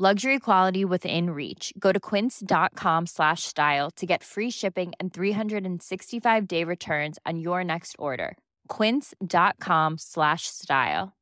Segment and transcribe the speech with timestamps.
[0.00, 1.72] Luxury quality within reach.
[1.76, 7.64] Go to quince.com slash style to get free shipping and 365 day returns on your
[7.64, 8.36] next order.
[8.68, 11.16] Quince.com slash style.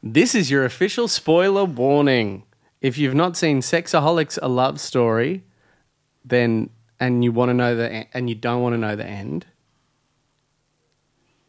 [0.00, 2.44] This is your official spoiler warning.
[2.80, 5.42] If you've not seen Sexaholix: A Love Story,
[6.24, 6.70] then
[7.00, 9.46] and you want to know the and you don't want to know the end,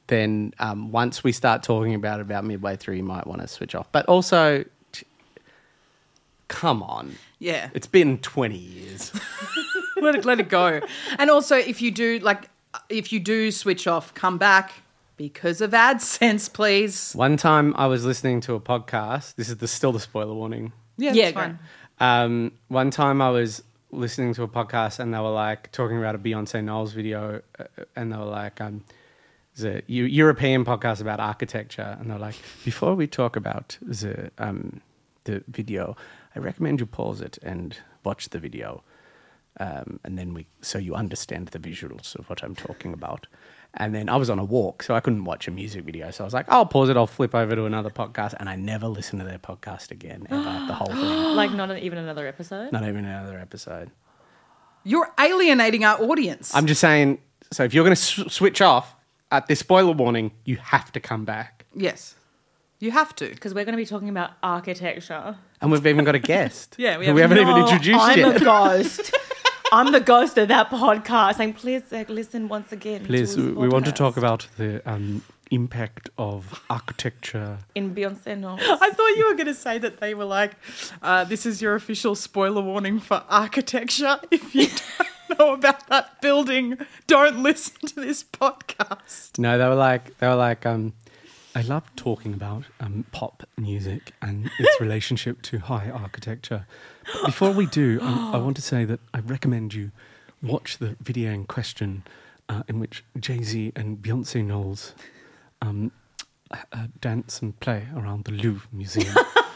[0.10, 3.48] then um, once we start talking about it about midway through, you might want to
[3.48, 3.90] switch off.
[3.92, 5.06] But also, t-
[6.48, 7.70] come on, Yeah.
[7.74, 9.12] it's been twenty years.
[10.02, 10.82] let it let it go.
[11.18, 12.50] And also, if you do like,
[12.90, 14.72] if you do switch off, come back
[15.18, 17.14] because of AdSense, please.
[17.14, 19.36] One time, I was listening to a podcast.
[19.36, 20.74] This is the still the spoiler warning.
[20.98, 21.60] Yeah, Yeah, fine.
[22.02, 26.16] Um, one time I was listening to a podcast and they were like talking about
[26.16, 27.64] a Beyonce Knowles video, uh,
[27.96, 28.84] and they were like, um,
[29.64, 34.82] it's a European podcast about architecture, and they're like, before we talk about the um,
[35.26, 35.96] the video,
[36.36, 38.84] I recommend you pause it and watch the video,
[39.60, 43.28] um, and then we so you understand the visuals of what I'm talking about.
[43.76, 46.10] And then I was on a walk, so I couldn't watch a music video.
[46.10, 46.98] So I was like, I'll pause it.
[46.98, 50.66] I'll flip over to another podcast, and I never listened to their podcast again ever.
[50.68, 51.36] the whole thing.
[51.36, 52.72] Like not even another episode.
[52.72, 53.92] Not even another episode.
[54.84, 56.56] You're alienating our audience.
[56.56, 57.20] I'm just saying.
[57.52, 58.96] So if you're going to s- switch off
[59.32, 61.66] at this spoiler warning, you have to come back.
[61.76, 62.16] yes,
[62.80, 63.28] you have to.
[63.30, 65.36] Because we're going to be talking about architecture.
[65.62, 66.76] And we've even got a guest.
[66.80, 68.42] Yeah, we have- we haven't even No, introduced I'm yet.
[68.42, 69.14] a ghost.
[69.72, 71.36] I'm the ghost of that podcast.
[71.36, 73.06] Saying, please Zach, listen once again.
[73.06, 77.60] Please, to his we want to talk about the um, impact of architecture.
[77.76, 78.62] in Beyonce Knowles.
[78.64, 80.54] I thought you were going to say that they were like,
[81.04, 84.20] uh, "This is your official spoiler warning for architecture.
[84.32, 85.08] If you don't
[85.40, 90.36] know about that building, don't listen to this podcast." No, they were like they were
[90.36, 90.94] like um,
[91.56, 96.66] I love talking about um, pop music and its relationship to high architecture.
[97.14, 99.92] But before we do, um, I want to say that I recommend you
[100.42, 102.04] watch the video in question,
[102.48, 104.94] uh, in which Jay Z and Beyonce Knowles
[105.62, 105.92] um,
[106.52, 109.16] uh, dance and play around the Louvre Museum.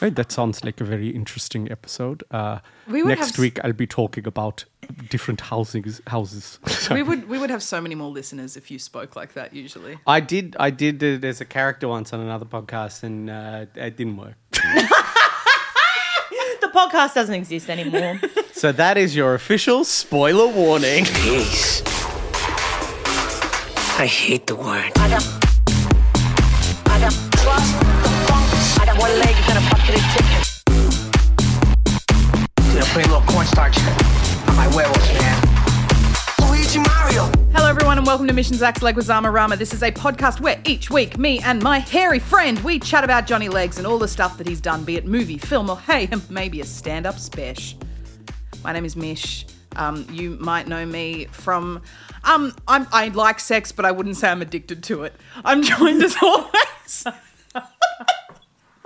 [0.00, 2.22] Right, that sounds like a very interesting episode.
[2.30, 4.64] Uh, We next have week, I'll be talking about
[5.10, 6.00] different houses.
[6.06, 6.58] Houses.
[6.90, 9.52] We would we would have so many more listeners if you spoke like that.
[9.52, 10.56] Usually, I did.
[10.60, 14.36] I did it as a character once on another podcast, and uh, it didn't work.
[16.60, 18.20] the podcast doesn't exist anymore.
[18.52, 21.04] So that is your official spoiler warning.
[21.06, 21.82] Peace.
[24.00, 24.92] I hate the word.
[32.78, 33.76] Little cornstarch
[34.46, 34.68] on my.
[36.48, 37.24] Luigi Mario.
[37.52, 39.56] Hello, everyone, and welcome to Mish and Zach's Leguizamo Rama.
[39.56, 43.26] This is a podcast where each week, me and my hairy friend, we chat about
[43.26, 46.08] Johnny Legs and all the stuff that he's done, be it movie, film, or hey,
[46.30, 47.74] maybe a stand-up spesh.
[48.62, 49.46] My name is Mish.
[49.74, 51.82] Um, you might know me from.
[52.22, 55.14] Um, I'm, I like sex, but I wouldn't say I'm addicted to it.
[55.44, 57.06] I'm joined as always.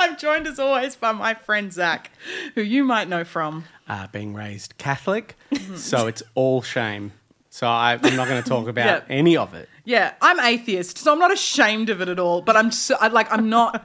[0.02, 2.10] I'm joined as always by my friend Zach,
[2.54, 3.64] who you might know from.
[3.88, 5.36] Uh, being raised Catholic,
[5.76, 7.12] so it's all shame.
[7.50, 9.14] So I, I'm not going to talk about Yeah.
[9.14, 9.68] any of it.
[9.84, 12.40] Yeah, I'm atheist, so I'm not ashamed of it at all.
[12.42, 13.84] But I'm so, I, like, I'm not.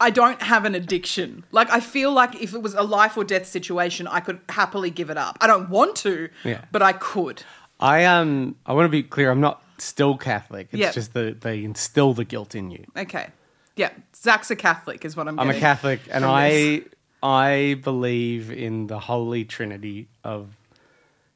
[0.00, 1.44] I don't have an addiction.
[1.52, 4.90] Like, I feel like if it was a life or death situation, I could happily
[4.90, 5.36] give it up.
[5.40, 6.64] I don't want to, Yeah.
[6.72, 7.42] but I could.
[7.80, 8.56] I um.
[8.66, 9.30] I want to be clear.
[9.30, 10.68] I'm not still Catholic.
[10.72, 10.92] It's Yeah.
[10.92, 12.84] just that they instill the guilt in you.
[12.96, 13.28] Okay.
[13.76, 15.38] Yeah, Zach's a Catholic, is what I'm.
[15.38, 16.24] I'm a Catholic, and.
[16.24, 16.82] I
[17.22, 20.56] I believe in the holy trinity of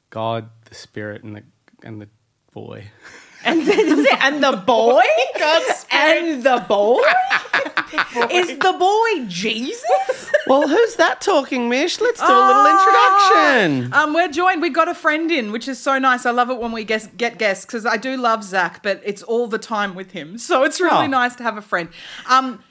[0.09, 1.43] God, the Spirit, and the
[1.83, 2.09] and the
[2.53, 2.85] boy.
[3.47, 5.01] and, the, and the boy?
[5.91, 7.01] and the boy?
[8.31, 10.31] Is the boy Jesus?
[10.47, 11.99] Well, who's that talking, Mish?
[12.01, 13.31] Let's do a Ah!
[13.63, 13.93] little introduction.
[13.93, 14.61] Um, we're joined.
[14.61, 16.25] We got a friend in, which is so nice.
[16.25, 19.23] I love it when we guess, get guests because I do love Zach, but it's
[19.23, 20.37] all the time with him.
[20.37, 21.07] So it's really Oh.
[21.07, 21.89] nice to have a friend.
[22.29, 22.63] Um,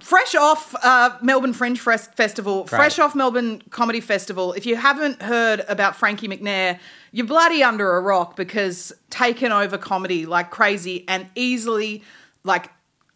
[0.00, 4.52] fresh off uh, Melbourne Fringe Fres- Festival, fresh off Melbourne Comedy Festival.
[4.52, 6.78] If you haven't heard about Frankie McNair,
[7.12, 12.02] you're bloody under a rock because taken over comedy like crazy and easily
[12.42, 12.70] like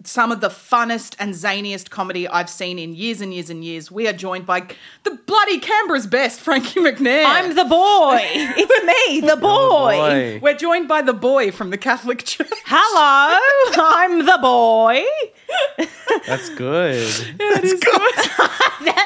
[0.07, 3.91] some of the funnest and zaniest comedy I've seen in years and years and years.
[3.91, 4.67] We are joined by
[5.03, 7.25] the bloody Canberra's best, Frankie McNair.
[7.27, 8.19] I'm the boy.
[8.59, 9.97] It's me, the boy.
[9.97, 10.39] Boy.
[10.43, 12.49] We're joined by the boy from the Catholic Church.
[12.65, 13.39] Hello,
[13.79, 15.05] I'm the boy.
[16.27, 17.07] That's good.
[17.39, 18.97] That's good.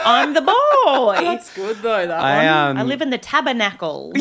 [0.04, 1.16] I'm the boy.
[1.20, 2.06] That's good though.
[2.06, 2.76] That I one.
[2.76, 4.12] um I live in the tabernacle.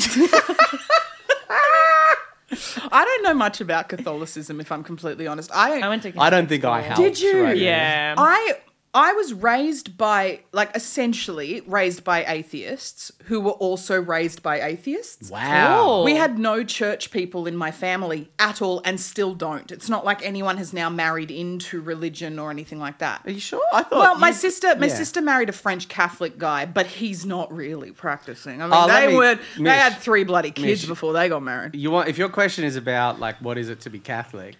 [2.51, 5.51] I don't know much about Catholicism, if I'm completely honest.
[5.53, 6.13] I I went to.
[6.17, 7.01] I don't think I helped.
[7.01, 7.43] Did you?
[7.43, 7.57] right?
[7.57, 8.15] Yeah.
[8.17, 8.59] I
[8.93, 15.29] I was raised by like essentially raised by atheists who were also raised by atheists.
[15.29, 15.83] Wow.
[15.85, 16.03] Cool.
[16.05, 19.71] We had no church people in my family at all and still don't.
[19.71, 23.21] It's not like anyone has now married into religion or anything like that.
[23.25, 23.61] Are you sure?
[23.71, 23.99] I thought.
[23.99, 24.95] Well, my sister, my yeah.
[24.95, 28.61] sister married a French Catholic guy, but he's not really practicing.
[28.61, 30.85] I mean, Oh, they me- were they had three bloody kids Mish.
[30.85, 31.75] before they got married.
[31.75, 34.55] You want if your question is about like what is it to be Catholic?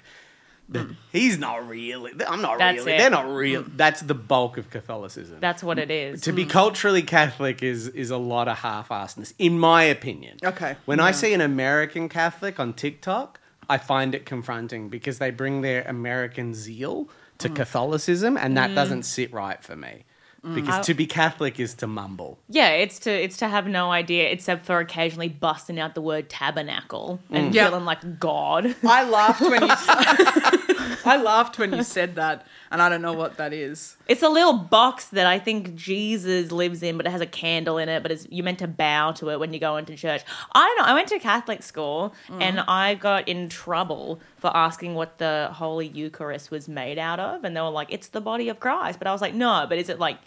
[0.69, 0.96] Then mm.
[1.12, 2.12] He's not really.
[2.28, 2.94] I'm not That's really.
[2.94, 2.98] it.
[2.98, 3.64] They're not real.
[3.64, 3.78] Mm.
[3.78, 5.38] That's the bulk of Catholicism.
[5.40, 6.22] That's what it is.
[6.22, 6.50] to be mm.
[6.50, 10.38] culturally Catholic is is a lot of half-assedness, in my opinion.
[10.44, 10.75] Okay.
[10.86, 15.62] When I see an American Catholic on TikTok, I find it confronting because they bring
[15.62, 17.10] their American zeal
[17.40, 20.06] to Catholicism, and that doesn't sit right for me.
[20.47, 20.55] Mm.
[20.55, 22.38] Because to be Catholic is to mumble.
[22.47, 26.29] Yeah, it's to it's to have no idea except for occasionally busting out the word
[26.29, 27.53] tabernacle and mm.
[27.53, 27.69] Yeah.
[27.69, 28.75] feeling like God.
[28.83, 29.69] I laughed when you
[31.05, 33.97] I laughed when you said that, and I don't know what that is.
[34.07, 37.77] It's a little box that I think Jesus lives in, but it has a candle
[37.77, 38.03] in it.
[38.03, 40.23] But it's, you're meant to bow to it when you go into church.
[40.53, 40.91] I don't know.
[40.91, 42.41] I went to Catholic school mm.
[42.41, 47.44] and I got in trouble for asking what the Holy Eucharist was made out of,
[47.44, 49.77] and they were like, "It's the body of Christ." But I was like, "No, but
[49.77, 50.17] is it like?"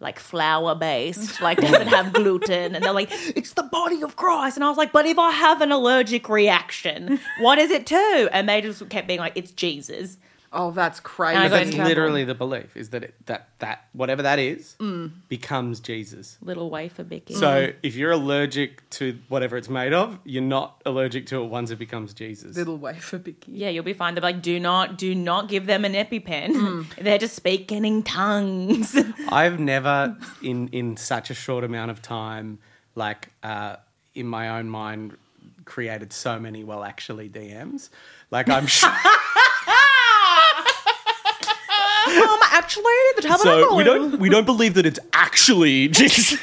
[0.00, 2.74] Like flour based, like does it have gluten?
[2.74, 4.56] And they're like, it's the body of Christ.
[4.56, 8.28] And I was like, but if I have an allergic reaction, what is it to?
[8.32, 10.18] And they just kept being like, it's Jesus.
[10.52, 11.36] Oh, that's crazy.
[11.36, 11.88] And I got That's in trouble.
[11.90, 14.76] literally the belief is that it, that that whatever that is
[15.28, 16.38] becomes Jesus.
[16.40, 17.34] Little wafer bicky.
[17.34, 21.70] So if you're allergic to whatever it's made of, you're not allergic to it once
[21.70, 22.56] it becomes Jesus.
[22.56, 23.52] Little wafer bicky.
[23.52, 24.14] Yeah, you'll be fine.
[24.14, 26.86] They're like, do not, do not give them an EpiPen.
[27.00, 28.96] They're just speaking in tongues.
[29.28, 32.58] I've never, in in such a short amount of time,
[32.94, 33.76] like uh,
[34.14, 35.16] in my own mind,
[35.66, 37.90] created so many well actually DMs.
[38.30, 38.88] Like I'm sure.
[42.08, 42.84] um, actually,
[43.22, 46.38] the so we don't we don't believe that it's actually Jesus.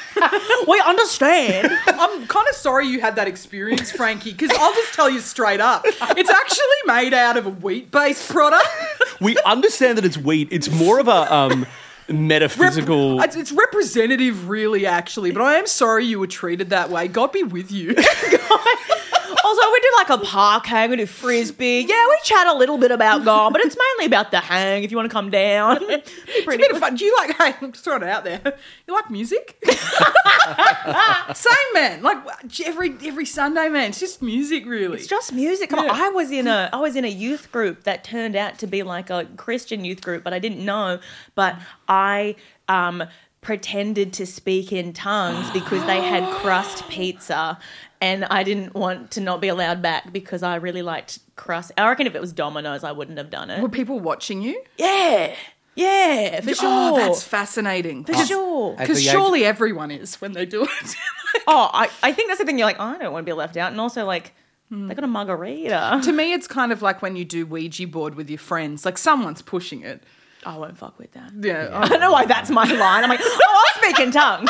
[0.67, 1.71] we understand.
[1.87, 5.59] I'm kind of sorry you had that experience, Frankie, because I'll just tell you straight
[5.59, 5.83] up.
[5.85, 8.67] It's actually made out of a wheat based product.
[9.21, 10.49] we understand that it's wheat.
[10.51, 11.65] It's more of a um,
[12.07, 13.21] metaphysical.
[13.21, 17.07] It's, it's representative, really, actually, but I am sorry you were treated that way.
[17.07, 17.95] God be with you.
[19.45, 21.85] also, we do like a park hang, we do frisbee.
[21.87, 24.91] Yeah, we chat a little bit about golf, but it's mainly about the hang if
[24.91, 25.79] you want to come down.
[26.37, 26.95] It's a bit of fun.
[26.95, 28.41] Do you like, hey, I'm just throwing it out there.
[28.87, 29.57] You like music?
[31.33, 32.03] Same, man.
[32.03, 32.17] Like
[32.65, 33.89] every every Sunday, man.
[33.89, 34.97] It's just music, really.
[34.97, 35.69] It's just music.
[35.69, 35.89] Come on.
[35.89, 38.83] I was in a I was in a youth group that turned out to be
[38.83, 40.99] like a Christian youth group, but I didn't know.
[41.35, 41.55] But
[41.87, 42.35] I
[42.67, 43.03] um
[43.41, 47.59] pretended to speak in tongues because they had crust pizza
[48.05, 51.71] and I didn't want to not be allowed back because I really liked crust.
[51.75, 53.61] I reckon if it was Domino's I wouldn't have done it.
[53.61, 54.61] Were people watching you?
[54.77, 55.33] Yeah.
[55.73, 56.69] Yeah, for oh, sure.
[56.69, 58.05] Oh, that's fascinating.
[58.05, 58.75] for sure.
[58.77, 60.95] Because the age- surely everyone is when they do it.
[61.47, 62.57] Oh, I, I think that's the thing.
[62.57, 63.69] You're like, oh, I don't want to be left out.
[63.69, 64.33] And also, like,
[64.71, 65.99] they got a margarita.
[66.01, 68.85] to me, it's kind of like when you do Ouija board with your friends.
[68.85, 70.01] Like someone's pushing it.
[70.45, 71.33] I won't fuck with that.
[71.37, 71.69] Yeah.
[71.77, 73.03] I don't know why that's my line.
[73.03, 74.49] I'm like, oh, I'll speak in tongues.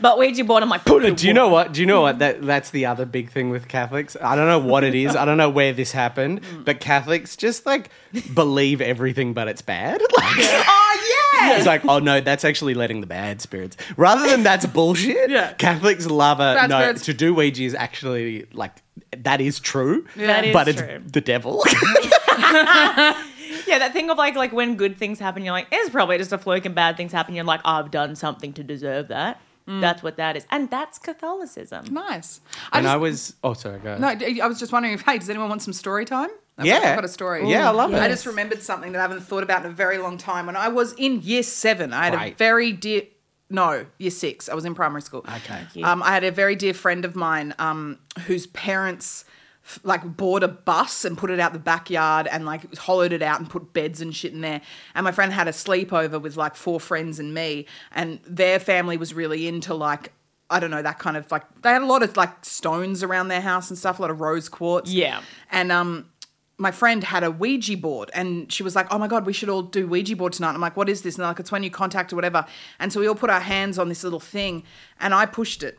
[0.00, 1.16] But Ouija board, I'm like, put it.
[1.16, 1.72] Do you know what?
[1.72, 2.18] Do you know what?
[2.18, 4.16] That that's the other big thing with Catholics.
[4.20, 5.16] I don't know what it is.
[5.16, 6.64] I don't know where this happened, mm.
[6.64, 7.90] but Catholics just like
[8.32, 10.00] believe everything, but it's bad.
[10.14, 11.56] Like, Oh yeah.
[11.56, 13.76] it's like, oh no, that's actually letting the bad spirits.
[13.96, 15.28] Rather than that's bullshit.
[15.28, 15.52] Yeah.
[15.54, 16.80] Catholics love a Bad no.
[16.80, 17.04] spirits.
[17.06, 18.82] To do Ouija is actually like
[19.16, 20.06] that is true.
[20.16, 21.02] That is but it's true.
[21.06, 21.62] the devil.
[23.66, 26.32] Yeah, that thing of like, like when good things happen, you're like, it's probably just
[26.32, 29.40] a fluke, and bad things happen, you're like, I've done something to deserve that.
[29.66, 31.86] That's what that is, and that's Catholicism.
[31.90, 32.40] Nice.
[32.70, 33.34] I and just, I was.
[33.42, 33.78] Oh, sorry.
[33.78, 33.96] Go.
[33.96, 36.28] no, I was just wondering if hey, does anyone want some story time?
[36.58, 36.80] I've Yeah.
[36.80, 37.48] got, I've got a story.
[37.48, 37.96] Yeah, I love it.
[38.00, 40.46] I just remembered something that I haven't thought about in a very long time.
[40.46, 43.02] When I was in year seven, I had a very dear.
[43.50, 44.48] No, year six.
[44.48, 45.24] I was in primary school.
[45.36, 45.82] Okay.
[45.82, 49.34] Um, I had a very dear friend of mine um, whose parents f-
[49.82, 53.40] like bought a bus and put it out the backyard and like hollowed it out
[53.40, 54.60] and put beds and shit in there.
[54.94, 58.96] And my friend had a sleepover with like four friends and me, and their family
[58.96, 60.12] was really into like.
[60.50, 63.28] I don't know that kind of like they had a lot of like stones around
[63.28, 64.92] their house and stuff, a lot of rose quartz.
[64.92, 65.22] Yeah.
[65.50, 66.10] and um,
[66.58, 69.48] my friend had a Ouija board and she was like, Oh my God, we should
[69.48, 70.54] all do Ouija board tonight.
[70.54, 71.14] I'm like, What is this?
[71.14, 72.44] And they're like, It's when you contact or whatever.
[72.78, 74.64] And so we all put our hands on this little thing
[75.00, 75.78] and I pushed it.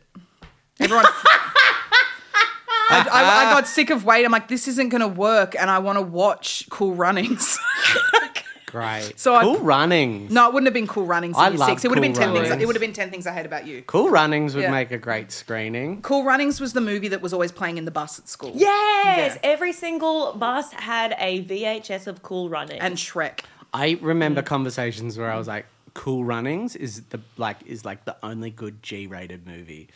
[0.80, 1.06] Everyone.
[2.90, 4.26] I, I, I got sick of waiting.
[4.26, 5.56] I'm like, This isn't going to work.
[5.60, 7.58] And I want to watch Cool Runnings.
[8.68, 9.14] Great.
[9.18, 10.32] So I- cool runnings.
[10.34, 11.38] no, it wouldn't have been Cool Runnings.
[11.38, 11.86] in I love six.
[11.86, 12.62] It would have been Cool 10 things.
[12.62, 13.84] It would have been 10 things I hate about you.
[13.84, 14.72] Cool runnings would Yeah.
[14.72, 16.02] make a great screening.
[16.02, 18.52] Cool Runnings was the movie that was always playing in the bus at school.
[18.54, 19.50] Yes, Yeah.
[19.50, 23.42] every single bus had a VHS of Cool Runnings And Shrek.
[23.74, 24.46] I remember Mm.
[24.48, 28.84] conversations where I was like, "Cool Runnings is the like is like the only good
[28.84, 29.88] G-rated movie."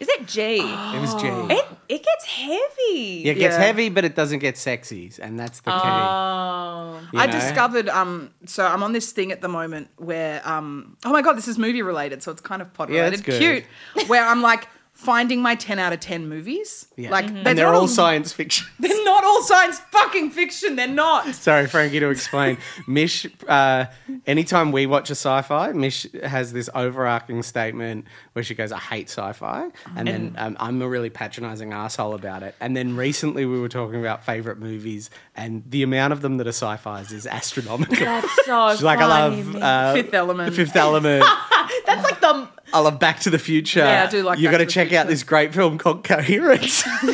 [0.00, 0.58] Is it G?
[0.58, 1.26] It was G.
[1.28, 3.22] it it gets heavy.
[3.24, 3.62] Yeah, it gets Yeah.
[3.62, 5.78] heavy, but it doesn't get sexy, and that's the key.
[5.78, 7.00] Oh.
[7.12, 7.32] you I know?
[7.32, 11.34] discovered um so I'm on this thing at the moment where um oh my god
[11.36, 13.64] this is movie related so it's kind of pod Yeah, related that's good.
[13.98, 17.10] cute where I'm like finding my 10 out of 10 movies Yeah.
[17.10, 18.66] like and they're not all science fiction.
[18.80, 22.56] they're not all science fucking fiction they're not Sorry, Frankie, to explain.
[22.88, 23.84] Mish, uh,
[24.26, 29.08] anytime we watch a sci-fi, Mish has this overarching statement where she goes, "I hate
[29.10, 32.54] sci-fi," and then um, I'm a really patronising asshole about it.
[32.60, 36.46] And then recently we were talking about favourite movies, and the amount of them that
[36.46, 37.96] are sci-fis is astronomical.
[37.96, 40.50] That's so She's like, I funny, love uh, Fifth Element.
[40.50, 41.24] The Fifth Element.
[41.86, 43.80] That's like the I love Back to the Future.
[43.80, 45.08] Yeah, I do like You Back got to to the check out Future.
[45.08, 46.84] this great film called Coherence,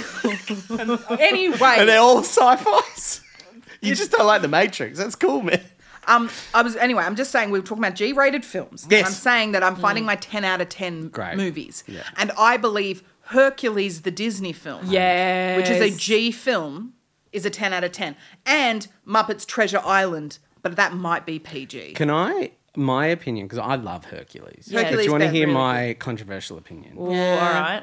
[1.19, 3.21] anyway and they're all sci-fis.
[3.81, 4.99] You just don't like the Matrix.
[4.99, 5.61] That's cool, man.
[6.07, 9.07] um I was anyway I'm just saying we were talking about G-rated films Yes.
[9.07, 11.37] I'm saying that I'm finding my 10 out of 10 Great.
[11.37, 12.03] movies Yeah.
[12.17, 16.95] and I believe Hercules the Disney film yes, which is a G film,
[17.33, 18.17] is a 10 out of 10.
[18.45, 21.93] And Muppets Treasure Island, but that might be PG.
[21.95, 24.69] Can I, my opinion, because I love Hercules.
[24.71, 24.83] Yeah.
[24.83, 26.97] Hercules Do you want to hear really my controversial opinion?
[26.99, 27.83] Ooh, all right.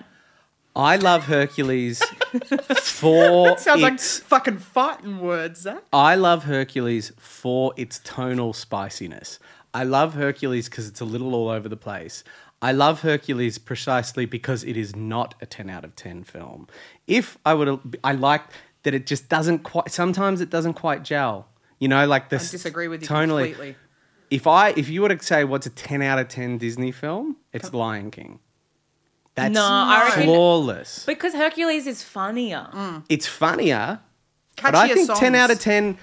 [0.75, 2.01] I love Hercules
[2.83, 5.83] for that Sounds like fucking fighting words, Zach.
[5.91, 9.39] I love Hercules for its tonal spiciness.
[9.73, 12.23] I love Hercules because it's a little all over the place.
[12.61, 16.67] I love Hercules precisely because it is not a 10 out of 10 film.
[17.07, 18.43] If I would, I like
[18.83, 21.47] that it just doesn't quite, sometimes it doesn't quite gel.
[21.79, 22.49] You know, like this.
[22.49, 23.53] I disagree with you tonally.
[23.53, 23.75] completely.
[24.31, 27.37] If I, if you were to say what's a 10 out of 10 Disney film,
[27.51, 28.39] it's Lion King.
[29.35, 31.05] That's No, I reckon- flawless.
[31.05, 32.67] Because Hercules is funnier.
[32.73, 33.05] Mm.
[33.09, 33.99] it's funnier,
[34.61, 35.19] but Catchier I think songs.
[35.19, 35.97] 10 out of 10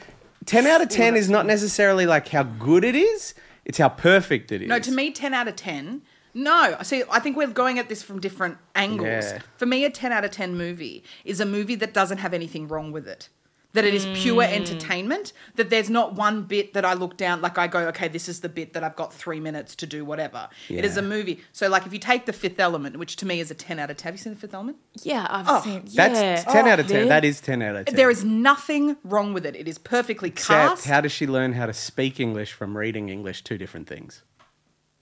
[0.47, 4.53] 10 out of 10 is not necessarily like how good it is, it's how perfect
[4.53, 4.69] it is.
[4.69, 6.03] No, to me, 10 out of 10.
[6.35, 9.09] No, see, I think we're going at this from different angles.
[9.09, 9.39] Yeah.
[9.57, 12.69] For me, a 10 out of 10 movie is a movie that doesn't have anything
[12.69, 13.29] wrong with it.
[13.77, 14.53] That it is pure Mm.
[14.53, 18.27] entertainment, that there's not one bit that I look down, like I go, okay, this
[18.29, 20.49] is the bit that I've got three minutes to do whatever.
[20.69, 21.43] It is a movie.
[21.53, 23.91] So, like, if you take The Fifth Element, which to me is a 10 out
[23.91, 24.79] of 10, have you seen The Fifth Element?
[25.03, 25.83] Yeah, I've Oh, seen.
[25.95, 26.43] That's yeah.
[26.53, 27.03] 10 out of 10.
[27.03, 27.09] Yeah.
[27.09, 27.95] That is 10 out of 10.
[27.97, 29.55] There is nothing wrong with it.
[29.55, 30.87] It is perfectly Except, cast.
[30.87, 33.43] how does she learn how to speak English from reading English?
[33.43, 34.23] Two different things.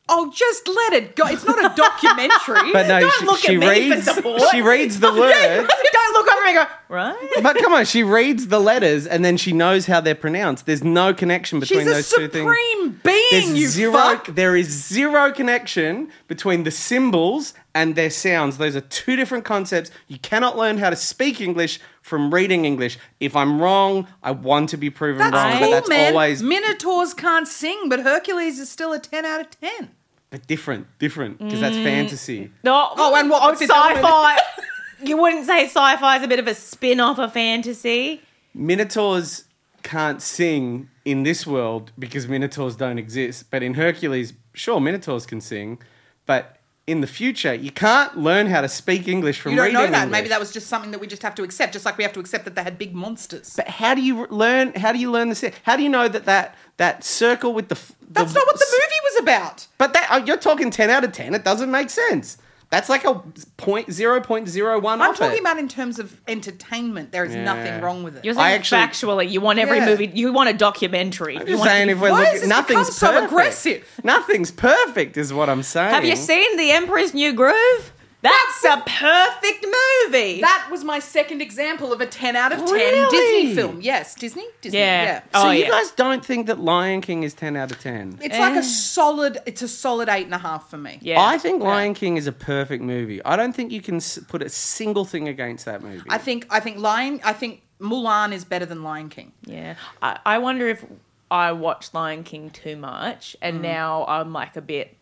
[0.08, 1.26] Oh, just let it go.
[1.26, 2.70] It's not a documentary.
[2.72, 4.04] But no, Don't she, look at she me for reads.
[4.04, 4.42] support.
[4.50, 5.68] She reads the word.
[5.92, 7.30] Don't look over me and go, right.
[7.42, 10.66] But come on, she reads the letters and then she knows how they're pronounced.
[10.66, 12.44] There's no connection between she's a those two things.
[12.44, 13.92] supreme being, There's you zero.
[13.92, 14.26] fuck.
[14.26, 18.58] There is zero connection between the symbols and their sounds.
[18.58, 19.90] Those are two different concepts.
[20.08, 22.98] You cannot learn how to speak English from reading English.
[23.18, 26.12] If I'm wrong, I want to be proven That's wrong, cool, but that's man.
[26.12, 29.90] always Minotaurs can't sing, but Hercules is still a 10 out of 10.
[30.28, 31.82] but different, different because that's mm.
[31.82, 32.50] fantasy.
[32.62, 32.90] No.
[32.94, 34.36] Oh, and what- Oh, what's it sci-fi.
[35.02, 38.20] you wouldn't say sci-fi is a bit of a spin-off of fantasy.
[38.52, 39.44] Minotaurs
[39.82, 43.46] can't sing in this world because minotaurs don't exist.
[43.50, 45.78] But in Hercules, sure, minotaurs can sing,
[46.26, 49.64] but in the future, you can't learn how to speak English from reading.
[49.66, 50.02] You don't reading know that.
[50.04, 50.18] English.
[50.18, 52.12] Maybe that was just something that we just have to accept, just like we have
[52.12, 53.54] to accept that they had big monsters.
[53.56, 54.74] But how do you learn?
[54.74, 55.44] How do you learn this?
[55.62, 57.76] How do you know that that that circle with the?
[57.76, 59.66] f- That's not what the movie was about.
[59.78, 61.34] But that oh, you're talking ten out of ten.
[61.34, 62.36] It doesn't make sense.
[62.74, 63.22] That's like a
[63.56, 65.00] point zero point zero one.
[65.00, 67.12] I'm talking about in terms of entertainment.
[67.12, 67.44] There is Yeah.
[67.44, 68.24] nothing wrong with it.
[68.24, 69.86] You're I actually- factually, you want every Yeah.
[69.86, 70.10] movie.
[70.12, 71.36] You want a documentary.
[71.36, 73.26] I'm You just want- saying if we're looking, nothing's become so perfect.
[73.30, 73.84] aggressive?
[74.02, 75.94] Nothing's perfect, is what I'm saying.
[75.94, 77.92] Have you seen The Emperor's New Groove?
[78.24, 79.64] That's a perfect
[80.06, 80.40] movie.
[80.40, 83.10] That was my second example of a 10 out of 10 Really?
[83.10, 83.80] Disney film.
[83.82, 84.46] Yes, Disney?
[84.62, 85.02] Disney, Yeah.
[85.04, 85.18] yeah.
[85.40, 85.68] So Oh, you yeah.
[85.70, 88.18] guys don't think that Lion King is ten out of ten?
[88.22, 88.58] It's like Eh.
[88.60, 90.98] a solid, it's a solid eight and a half for me.
[91.02, 91.20] yeah.
[91.22, 93.22] I think Lion King is a perfect movie.
[93.24, 96.08] I don't think you can s- put a single thing against that movie.
[96.08, 99.32] I think, I think Lion, I think Mulan is better than Lion King.
[99.44, 99.74] Yeah.
[100.02, 100.82] I, I wonder if
[101.30, 104.96] I watched Lion King too much and now I'm like a bit.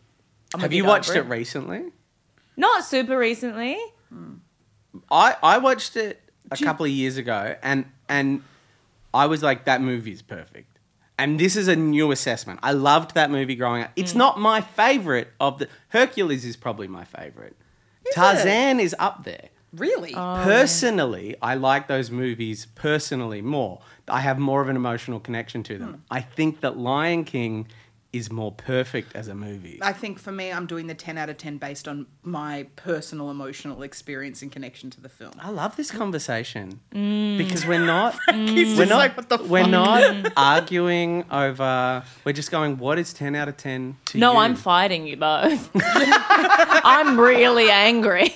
[0.53, 1.83] I'm a Have bit you watched over it recently?
[2.55, 3.77] Not super recently.
[5.11, 8.43] I, I watched it a couple of years ago, and and
[9.13, 10.79] I was like, that movie is perfect.
[11.17, 12.59] And this is a new assessment.
[12.63, 13.89] I loved that movie growing up.
[13.89, 13.93] Mm.
[13.97, 17.55] It's not my favorite of the Hercules is probably my favorite.
[18.13, 19.49] Tarzan is up there.
[19.73, 20.13] Really?
[20.13, 23.81] Personally, I like those movies personally more.
[24.07, 25.89] I have more of an emotional connection to them.
[25.89, 25.99] Hmm.
[26.11, 27.67] I think that Lion King
[28.13, 29.79] is more perfect as a movie.
[29.81, 33.31] I think for me, I'm doing the 10 out of 10 based on my personal
[33.31, 35.33] emotional experience and connection to the film.
[35.39, 37.87] I love this conversation because we're mm.
[37.87, 39.71] not we're not like, what the we're fuck?
[39.71, 42.03] not arguing over.
[42.23, 42.77] We're just going.
[42.77, 44.37] What is ten out of ten to No, you?
[44.39, 45.71] I'm fighting you both.
[45.75, 48.33] I'm really angry.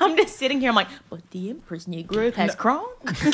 [0.00, 0.70] I'm just sitting here.
[0.70, 2.88] I'm like, but the Emperor's New Groove has Kronk.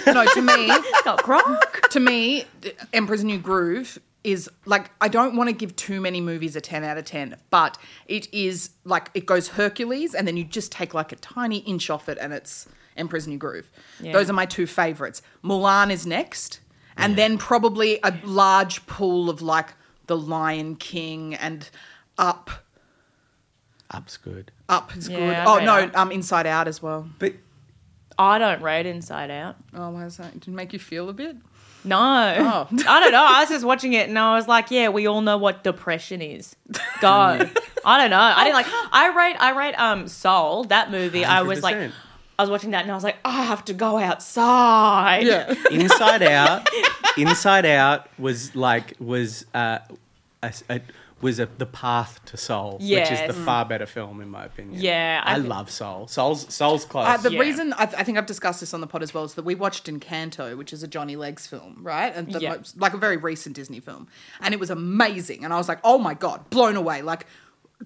[0.06, 1.88] No, to me, It's got Kronk.
[1.90, 2.44] to me,
[2.92, 6.82] Emperor's New Groove is like I don't want to give too many movies a 10
[6.82, 10.94] out of 10, but it is like it goes Hercules and then you just take
[10.94, 12.66] like a tiny inch off it and it's
[12.96, 13.70] Emperor's New Groove.
[14.00, 14.12] Yeah.
[14.12, 15.20] Those are my two favorites.
[15.44, 16.60] Mulan is next,
[16.96, 19.74] and then probably a large pool of like
[20.06, 21.68] The Lion King and
[22.16, 22.50] Up.
[23.90, 25.34] Up's good, Up is Yeah, good.
[25.34, 25.96] I Oh rate no, Up.
[25.98, 27.08] um, Inside Out as well.
[27.18, 27.34] but
[28.18, 29.56] I don't rate Inside Out.
[29.74, 30.32] Oh, why is that?
[30.34, 31.36] Did it make you feel a bit?
[31.84, 31.96] No.
[31.96, 32.68] Oh.
[32.88, 33.24] I don't know.
[33.26, 36.22] I was just watching it and I was like, yeah, we all know what depression
[36.22, 36.56] is.
[37.00, 37.08] Go.
[37.10, 38.18] I don't know.
[38.18, 41.24] I didn't like I rate I rate um Soul, that movie.
[41.24, 41.92] I was like 100%.
[42.38, 45.24] I was watching that and I was like, I have to go outside.
[45.26, 45.54] Yeah.
[45.70, 46.68] Inside Out,
[47.16, 49.78] Inside Out was like was uh,
[50.42, 50.80] a, a-
[51.20, 54.80] was a, the path to Soul, which is the far better film in my opinion.
[54.82, 56.06] Yeah, I I, thi- love Soul.
[56.06, 57.06] Soul's Soul's close.
[57.06, 57.40] Uh, the Yeah.
[57.40, 59.44] reason I, th- I think I've discussed this on the pod as well is that
[59.44, 62.14] we watched Encanto, which is a Johnny Legs film, right?
[62.14, 62.56] And the Yeah.
[62.56, 64.06] most, like a very recent Disney film,
[64.40, 65.44] and it was amazing.
[65.44, 67.00] And I was like, oh my god, blown away!
[67.02, 67.26] Like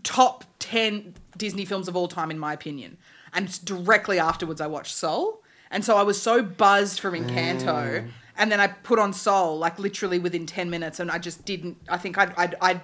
[0.02, 2.98] top ten Disney films of all time, in my opinion.
[3.32, 8.50] And directly afterwards, I watched Soul, and so I was so buzzed from Encanto, and
[8.50, 11.76] then I put on Soul like literally within ten minutes, and I just didn't.
[11.88, 12.32] I think I'd.
[12.36, 12.80] I'd, I'd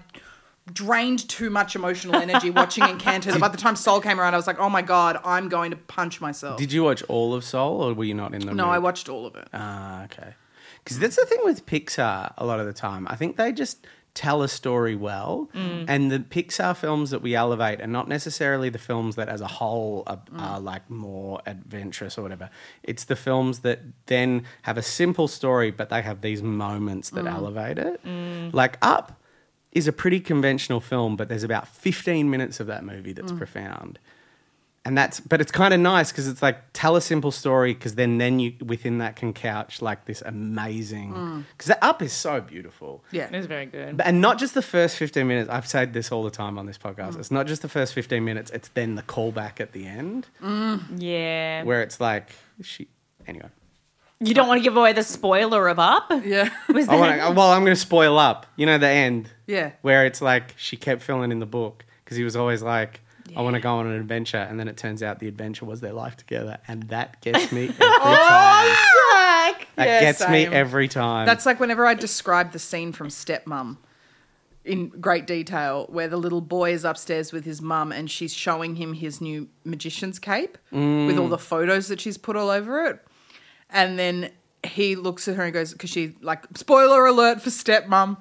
[0.72, 3.38] drained too much emotional energy watching Encanto.
[3.38, 5.76] by the time Soul came around, I was like, "Oh my god, I'm going to
[5.76, 8.54] punch myself." Did you watch all of Soul, or were you not in the?
[8.54, 8.74] no, mood?
[8.74, 9.48] I watched all of it.
[9.52, 10.34] Ah, okay.
[10.82, 13.06] Because that's the thing with Pixar a lot of the time.
[13.08, 15.84] I think they just tell a story well, mm.
[15.88, 19.46] and the Pixar films that we elevate are not necessarily the films that, as a
[19.46, 20.40] whole, are, mm.
[20.40, 22.48] are like more adventurous or whatever.
[22.82, 27.24] It's the films that then have a simple story, but they have these moments that
[27.24, 27.34] mm.
[27.34, 28.00] elevate it.
[28.54, 29.20] Like Up
[29.74, 33.38] is a pretty conventional film, but there's about 15 minutes of that movie that's mm.
[33.38, 33.98] profound
[34.84, 37.94] and that's but it's kind of nice because it's like tell a simple story because
[37.94, 41.44] then then you within that can couch like this amazing mm.
[41.52, 43.28] because that up is so beautiful Yeah.
[43.28, 43.96] it is very good.
[43.96, 46.66] But- and not just the first 15 minutes i've said this all the time on
[46.66, 47.20] this podcast mm.
[47.20, 50.28] it's not just the first 15 minutes it's then the callback at the end
[50.96, 51.62] Yeah.
[51.64, 52.30] where it's like
[52.62, 52.88] she
[53.26, 53.48] anyway
[54.20, 56.10] You don't want to give away the spoiler of Up?
[56.24, 56.50] Yeah.
[56.68, 59.72] Was I that- wanna, well i'm going to spoil up you know the end Yeah.
[59.82, 63.00] where it's like she kept filling in the book because he was always like
[63.36, 65.80] I want to go on an adventure, and then it turns out the adventure was
[65.80, 68.94] their life together, and that gets me every oh, time.
[69.76, 70.52] That Yeah, gets me same.
[70.52, 71.26] every time.
[71.26, 73.78] That's like whenever I describe the scene from Stepmom
[74.64, 78.76] in great detail, where the little boy is upstairs with his mum and she's showing
[78.76, 81.30] him his new magician's cape with all mm.
[81.30, 83.04] the photos that she's put all over it.
[83.68, 84.30] And then
[84.62, 88.16] he looks at her and goes, because she, like, spoiler alert for Stepmom.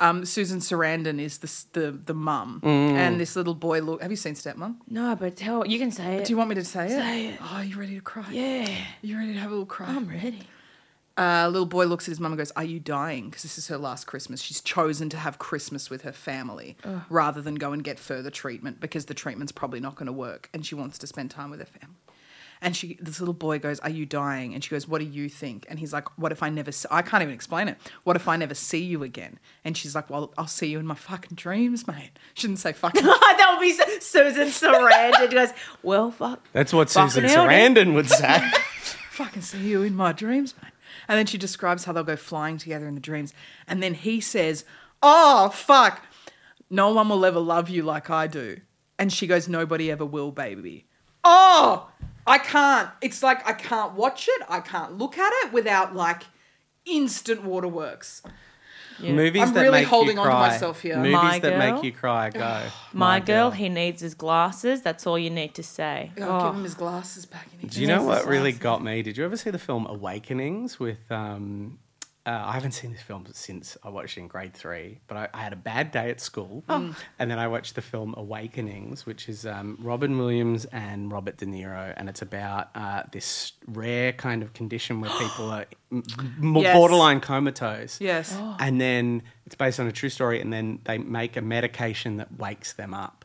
[0.00, 3.80] Um, Susan Sarandon is the the the mum, and this little boy.
[3.80, 4.76] Look, have you seen Stepmom?
[4.88, 6.24] no, but tell you can say it.
[6.24, 6.90] Do you want me to say it?
[6.90, 7.38] Say it.
[7.42, 8.24] Oh, you ready to cry?
[8.30, 8.68] yeah.
[9.02, 9.88] You ready to have a little cry?
[9.88, 10.40] I'm ready.
[11.18, 13.28] uh, little boy looks at his mum and goes, Are you dying?
[13.28, 14.40] Because this is her last Christmas.
[14.40, 16.76] She's chosen to have Christmas with her family
[17.10, 20.48] rather than go and get further treatment because the treatment's probably not going to work
[20.54, 21.96] and she wants to spend time with her family.
[22.62, 25.28] And she, this little boy goes, "Are you dying?" And she goes, "What do you
[25.28, 26.72] think?" And he's like, "What if I never?
[26.72, 27.78] See, I can't even explain it.
[28.04, 30.86] What if I never see you again?" And she's like, "Well, I'll see you in
[30.86, 33.02] my fucking dreams, mate." She didn't say fucking.
[33.40, 35.28] that would be Su- Susan Sarandon.
[35.28, 35.50] She goes,
[35.82, 36.46] well, fuck.
[36.52, 37.30] That's what Fucking Susan.
[37.30, 38.40] Sarandon would say.
[39.10, 40.72] fucking see you in my dreams, mate.
[41.08, 43.32] And then she describes how they'll go flying together in the dreams.
[43.66, 44.64] And then he says,
[45.02, 46.02] Oh, fuck.
[46.68, 48.58] No one will ever love you like I do.
[48.98, 50.86] And she goes, Nobody ever will, baby.
[51.24, 51.88] Oh,
[52.26, 52.88] I can't.
[53.00, 54.42] It's like I can't watch it.
[54.48, 56.24] I can't look at it without like
[56.86, 58.22] instant waterworks.
[59.02, 60.48] Movies I'm that really make holding you on to cry.
[60.50, 60.96] myself here.
[60.98, 61.74] Movies My that Girl?
[61.74, 62.28] make you cry.
[62.28, 62.62] Go.
[62.92, 64.82] My, girl, he needs his glasses.
[64.82, 66.12] That's all you need to say.
[66.18, 66.46] Oh, Oh.
[66.48, 67.48] Give him his glasses back.
[67.50, 68.28] He needs Do you his know what glasses.
[68.28, 69.00] really got me?
[69.00, 71.78] Did you ever see the film Awakenings with um,
[72.26, 75.28] uh, I haven't seen this film since I watched it in grade three, but I,
[75.32, 76.94] I had a bad day at school, Oh.
[77.18, 81.46] and then I watched the film Awakenings, which is um, Robin Williams and Robert De
[81.46, 86.02] Niro, and it's about uh, this rare kind of condition where people are m-
[86.42, 86.76] m- Yes.
[86.76, 88.00] borderline comatose.
[88.00, 88.36] Yes.
[88.60, 92.38] And then it's based on a true story, and then they make a medication that
[92.38, 93.24] wakes them up.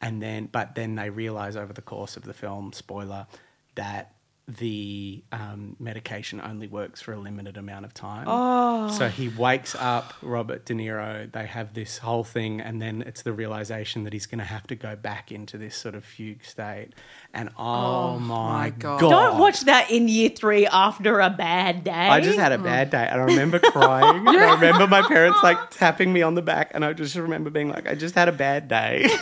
[0.00, 3.26] And then, but then they realize over the course of the film, spoiler,
[3.74, 4.13] that
[4.46, 8.26] the um, medication only works for a limited amount of time.
[8.28, 8.90] Oh.
[8.90, 11.30] So he wakes up Robert De Niro.
[11.30, 14.66] They have this whole thing, and then it's the realization that he's going to have
[14.66, 16.90] to go back into this sort of fugue state.
[17.32, 19.00] And oh, my my God.
[19.00, 19.10] God.
[19.10, 21.90] Don't watch that in year three after a bad day.
[21.90, 24.26] I just had a bad day, and I remember crying.
[24.26, 27.48] and I remember my parents like tapping me on the back, and I just remember
[27.50, 29.08] being like, "I just had a bad day."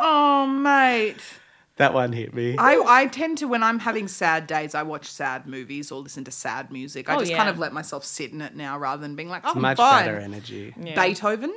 [0.00, 1.16] Oh, mate.
[1.78, 2.56] That one hit me.
[2.58, 6.24] I, I tend to, when I'm having sad days, I watch sad movies or listen
[6.24, 7.08] to sad music.
[7.08, 7.36] I Oh, just yeah.
[7.38, 9.76] kind of let myself sit in it now rather than being like, oh, I'm Much
[9.78, 10.04] fine.
[10.04, 10.74] better energy.
[10.76, 11.54] Beethoven,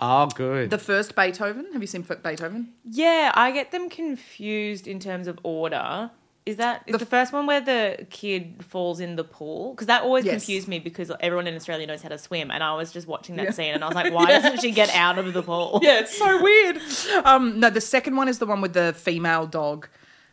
[0.00, 0.70] Oh, good.
[0.70, 1.72] the first Beethoven.
[1.72, 2.72] Have you seen Beethoven?
[2.84, 6.10] Yeah, I get them confused in terms of order.
[6.44, 9.74] Is that is the, first one where the kid falls in the pool?
[9.74, 10.32] Because that always Yes.
[10.34, 13.36] confused me because everyone in Australia knows how to swim, and I was just watching
[13.36, 13.50] that Yeah.
[13.52, 15.78] scene and I was like, why doesn't she get out of the pool?
[15.84, 16.78] Yeah, it's so weird.
[17.24, 19.88] Um, no, the second one is the one with the female dog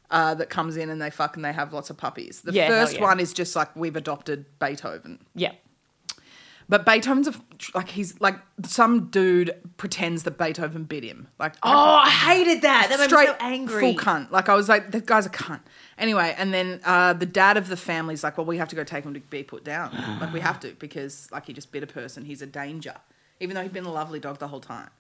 [0.10, 2.42] uh, that comes in and they fuck and they have lots of puppies.
[2.42, 3.02] The Yeah, first yeah.
[3.04, 5.20] one is just like we've adopted Beethoven.
[5.36, 5.52] yeah.
[6.70, 7.34] But Beethoven's a,
[7.74, 11.28] like he's like some dude pretends that Beethoven bit him.
[11.40, 12.90] Like Oh, I hated that.
[12.90, 13.82] That made me so angry.
[13.82, 14.30] full cunt.
[14.30, 15.62] Like I was like, that guy's a cunt.
[15.98, 18.84] Anyway, and then uh, the dad of the family's like, well, we have to go
[18.84, 19.92] take him to be put down.
[20.22, 22.24] like we have to because like he just bit a person.
[22.24, 22.96] He's a danger,
[23.40, 24.92] even though he'd been a lovely dog the whole time.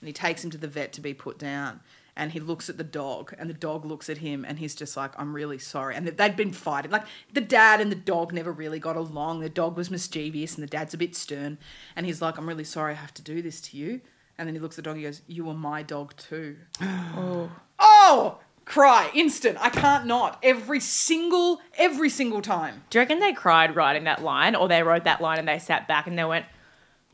[0.00, 1.80] And he takes him to the vet to be put down.
[2.18, 4.96] And he looks at the dog, and the dog looks at him, and he's just
[4.96, 6.90] like, "I'm really sorry." And they'd been fighting.
[6.90, 9.38] Like the dad and the dog never really got along.
[9.40, 11.58] The dog was mischievous, and the dad's a bit stern.
[11.94, 14.00] And he's like, "I'm really sorry I have to do this to you."
[14.36, 14.96] And then he looks at the dog.
[14.96, 16.56] and He goes, "You were my dog too."
[17.16, 17.50] Oh.
[17.78, 19.56] oh, cry instant.
[19.60, 20.38] I can't not.
[20.42, 22.82] Every single, every single time.
[22.90, 25.58] Do you reckon they cried writing that line, or they wrote that line and they
[25.58, 26.46] sat back and they went,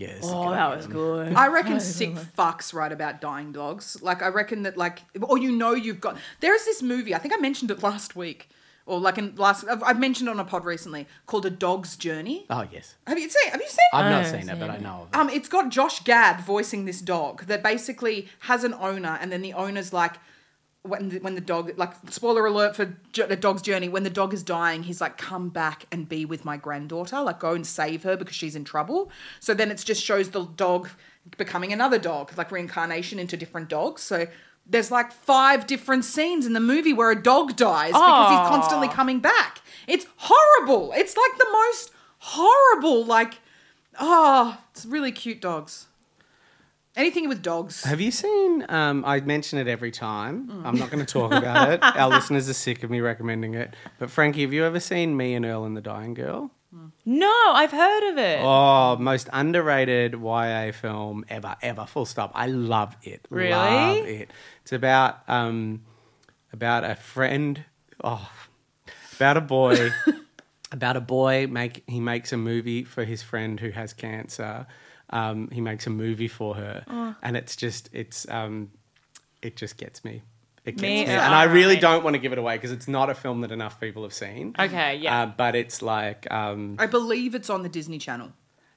[0.09, 0.21] yes.
[0.23, 4.01] "Oh, that was good." I reckon sick fucks write about dying dogs.
[4.03, 6.17] Like I reckon that like, or you know you've got.
[6.40, 7.14] There's this movie.
[7.14, 8.49] I think I mentioned it last week,
[8.87, 9.64] or like in last.
[9.69, 12.47] I've, I've mentioned it on a pod recently called A Dog's Journey.
[12.51, 12.95] Oh, yes.
[13.07, 13.51] Have you seen?
[13.51, 13.79] Have you seen?
[13.93, 15.17] I've not haven't seen it, but I know of it.
[15.17, 19.43] Um, it's got Josh Gad voicing this dog that basically has an owner, and then
[19.43, 20.14] the owner's like,
[20.87, 24.35] when the, when the dog, like, spoiler alert for the dog's journey, when the dog
[24.35, 28.03] is dying, he's like, come back and be with my granddaughter, like, go and save
[28.03, 29.11] her because she's in trouble.
[29.40, 30.90] So then it just shows the dog
[31.38, 34.03] becoming another dog, like reincarnation into different dogs.
[34.03, 34.27] So
[34.66, 38.88] there's like five different scenes in the movie where a dog dies because he's constantly
[38.88, 39.62] coming back.
[39.88, 40.92] It's horrible.
[40.94, 43.40] It's like the most horrible, like,
[43.99, 45.87] Oh, it's really cute dogs.
[46.97, 47.83] Anything with dogs.
[47.83, 48.65] Have you seen?
[48.69, 50.63] Um, I mention it every time.
[50.65, 51.81] I'm not going to talk about it.
[51.83, 53.75] Our listeners are sick of me recommending it.
[53.99, 56.53] But Frankie, have you ever seen Me and Earl and the Dying Girl?
[57.05, 58.41] no, I've heard of it.
[58.43, 61.87] Oh, most underrated YA film ever, ever.
[61.87, 62.33] Full stop.
[62.35, 63.27] I love it.
[63.31, 63.51] Really?
[63.51, 64.31] Love it.
[64.63, 65.83] It's about um,
[66.53, 67.65] about a friend.
[68.03, 68.31] Oh,
[69.17, 69.91] about a boy.
[70.73, 71.47] about a boy.
[71.49, 74.67] Make he makes a movie for his friend who has cancer.
[75.14, 77.14] Um, he makes a movie for her, Oh.
[77.22, 78.70] and it's just it's um,
[79.42, 80.22] it just gets me.
[80.64, 81.81] It gets Me- me, and I really alright.
[81.83, 84.14] don't want to give it away because it's not a film that enough people have
[84.14, 84.55] seen.
[84.59, 85.22] Okay, yeah.
[85.22, 88.33] Uh, but it's like um, I believe it's on the Disney Channel.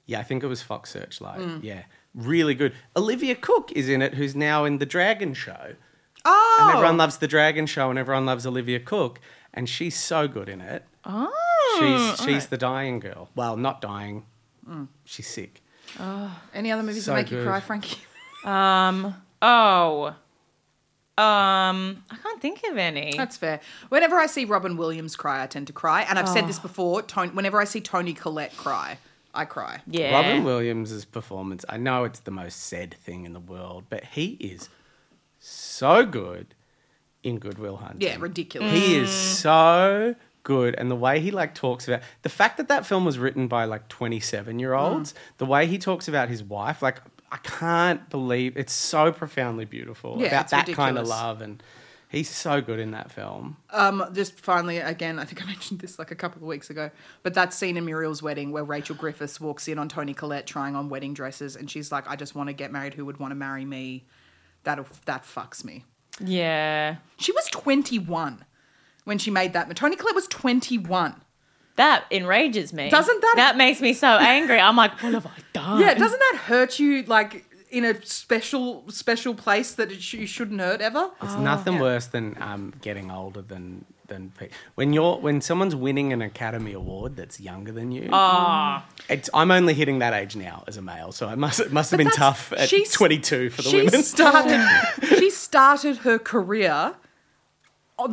[0.05, 1.39] yeah, I think it was Fox Searchlight.
[1.39, 1.63] Mm.
[1.63, 2.73] Yeah, really good.
[2.95, 5.73] Olivia Cooke is in it, who's now in the Dragon Show,
[6.25, 9.19] Oh, and everyone loves the Dragon Show, and everyone loves Olivia Cooke,
[9.53, 10.83] and she's so good in it.
[11.05, 11.31] oh,
[11.79, 13.29] She's she's the dying girl.
[13.35, 14.25] Well, not dying.
[14.69, 14.89] Mm.
[15.05, 15.61] She's sick.
[16.53, 17.97] Any other movies So that make you cry, Frankie?
[18.45, 20.15] um, oh,
[21.17, 23.13] um, I can't think of any.
[23.17, 23.59] That's fair.
[23.89, 27.01] Whenever I see Robin Williams cry, I tend to cry, and I've said this before.
[27.01, 28.99] Toni, whenever I see Toni Collette cry,
[29.33, 29.81] I cry.
[29.87, 31.65] yeah, Robin Williams' performance.
[31.69, 34.69] I know it's the most said thing in the world, but he is
[35.39, 36.53] so good
[37.23, 38.01] in Good Will Hunting.
[38.07, 38.71] Yeah, ridiculous.
[38.71, 40.15] He is so
[40.53, 43.47] good, and the way he like talks about the fact that that film was written
[43.47, 45.15] by like twenty-seven year olds, Mm.
[45.39, 50.15] the way he talks about his wife, like I can't believe it's so profoundly beautiful
[50.19, 51.61] Yeah, about it's that kind of love, and
[52.09, 53.57] he's so good in that film.
[53.71, 56.89] Um, just finally, again, I think I mentioned this like a couple of weeks ago,
[57.23, 60.75] but that scene in Muriel's wedding where Rachel Griffiths walks in on Toni Collette trying
[60.77, 62.93] on wedding dresses, and she's like, "I just want to get married.
[62.93, 64.05] Who would want to marry me?"
[64.63, 65.83] That that fucks me.
[66.19, 66.95] yeah.
[67.17, 68.45] She was twenty one
[69.07, 69.73] when she made that.
[69.75, 71.21] Toni Collette was twenty one.
[71.77, 72.89] That enrages me.
[72.89, 74.59] Doesn't that- That makes me so angry.
[74.59, 75.79] I'm like, what have I done?
[75.79, 80.27] Yeah, doesn't that hurt you like in a special special place that it sh- you
[80.27, 81.11] shouldn't hurt ever?
[81.21, 86.13] It's nothing worse than um, getting older than than pe- when you're when someone's winning
[86.13, 88.09] an Academy Award that's younger than you.
[88.11, 88.85] Ah.
[89.09, 91.91] It's, I'm only hitting that age now as a male, so it must it must
[91.91, 94.01] have been tough at she's- 22 for the she women.
[94.01, 94.65] started
[95.19, 97.06] she started her career on th-
[97.99, 98.07] Uh,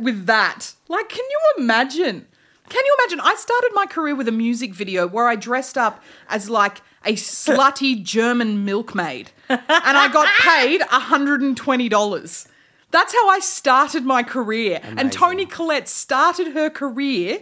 [0.00, 0.74] with that.
[0.88, 2.26] Like, can you imagine?
[2.68, 3.20] Can you imagine?
[3.20, 7.12] I started my career with a music video where I dressed up as like a
[7.12, 12.48] slutty German milkmaid, and I got paid $120.
[12.90, 14.80] That's how I started my career.
[14.82, 15.10] And Amazing.
[15.10, 17.40] Toni Collette started her career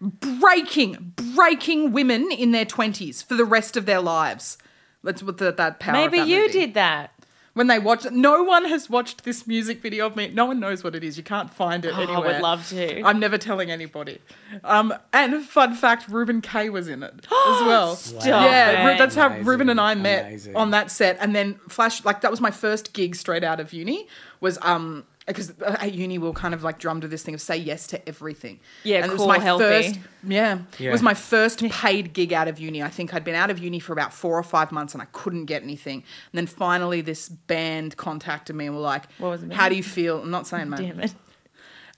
[0.00, 4.58] breaking, breaking women in their 20s for the rest of their lives.
[5.02, 5.94] That's what the, that power.
[5.94, 7.12] of Maybe that you movie did that.
[7.56, 8.12] When they watch it.
[8.12, 10.28] No one has watched this music video of me.
[10.28, 11.16] No one knows what it is.
[11.16, 13.00] You can't find it Oh, I would love to.
[13.00, 14.18] I'm never telling anybody.
[14.62, 17.96] Um, and fun fact, Reuben Kaye was in it as well.
[17.96, 18.98] Stop yeah, it.
[18.98, 20.54] That's how Amazing, Reuben and I met amazing.
[20.54, 21.16] on that set.
[21.18, 24.06] And then Flash, like that was my first gig straight out of uni.
[24.40, 27.40] Was um because at uni we we'll kind of like drum to this thing of
[27.40, 28.60] say yes to everything.
[28.84, 29.64] Yeah, and cool, healthy.
[29.64, 29.98] first.
[30.22, 32.82] Yeah, it was my first paid gig out of uni.
[32.82, 35.06] I think I'd been out of uni for about four or five months and I
[35.06, 35.96] couldn't get anything.
[36.32, 39.74] And then finally, this band contacted me and were like, What was the How do
[39.74, 40.20] you feel?
[40.20, 41.14] I'm not saying, man Damn it.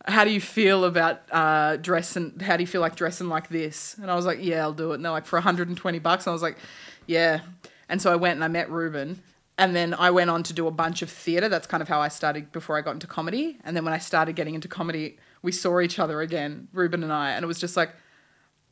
[0.06, 2.40] how do you feel about uh, dressing?
[2.40, 3.94] How do you feel like dressing like this?
[4.00, 4.96] And I was like, yeah, I'll do it.
[4.96, 6.26] And they're like, for 120 bucks.
[6.26, 6.56] And I was like,
[7.06, 7.40] yeah.
[7.88, 9.22] And so I went and I met Reuben.
[9.58, 11.48] And then I went on to do a bunch of theatre.
[11.48, 13.58] That's kind of how I started before I got into comedy.
[13.64, 17.12] And then when I started getting into comedy, we saw each other again, Reuben and
[17.12, 17.32] I.
[17.32, 17.90] And it was just like,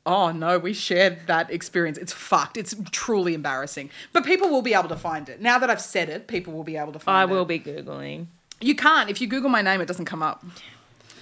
[0.06, 1.98] oh no, we shared that experience.
[1.98, 2.56] It's fucked.
[2.56, 3.90] It's truly embarrassing.
[4.12, 5.40] But people will be able to find it.
[5.42, 7.18] Now that I've said it, people will be able to find it.
[7.18, 7.36] I it.
[7.36, 8.26] will be Googling.
[8.60, 9.10] You can't.
[9.10, 10.44] If you Google my name, it doesn't come up.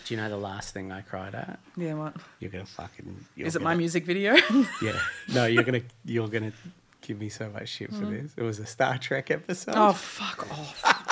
[0.05, 1.59] Do you know the last thing I cried at?
[1.79, 2.15] Yeah, what?
[2.39, 3.25] You're gonna fucking.
[3.35, 4.37] You're Is it gonna, my music video?
[4.83, 5.01] Yeah.
[5.33, 6.53] No, you're gonna you're gonna
[7.05, 8.33] give me so much shit for this.
[8.37, 9.75] It was a Star Trek episode.
[9.77, 11.11] Oh, fuck off.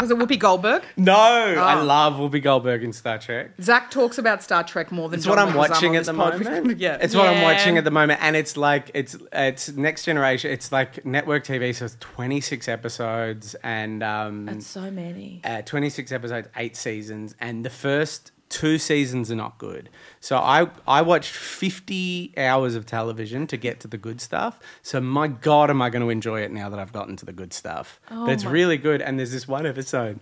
[0.00, 0.84] Was it Whoopi Goldberg?
[0.96, 1.84] no, I Oh.
[1.84, 3.50] love Whoopi Goldberg in Star Trek.
[3.60, 6.12] Zach talks about Star Trek more than It's John what I'm Leguizamo watching at the
[6.12, 6.44] this podcast.
[6.60, 6.78] moment.
[6.78, 6.98] yeah.
[7.00, 7.42] It's what I'm Yeah.
[7.52, 10.52] watching at the moment, and it's like it's it's next generation.
[10.52, 15.40] It's like network TV, so it's 26 episodes and um, That's so many.
[15.42, 19.88] uh, 26 episodes, eight seasons, and the first two seasons are not good.
[20.20, 24.58] So I I watched 50 hours of television to get to the good stuff.
[24.82, 27.32] So my God, am I going to enjoy it now that I've gotten to the
[27.32, 27.98] good stuff?
[28.10, 30.20] Oh but it's really good, and there's this one episode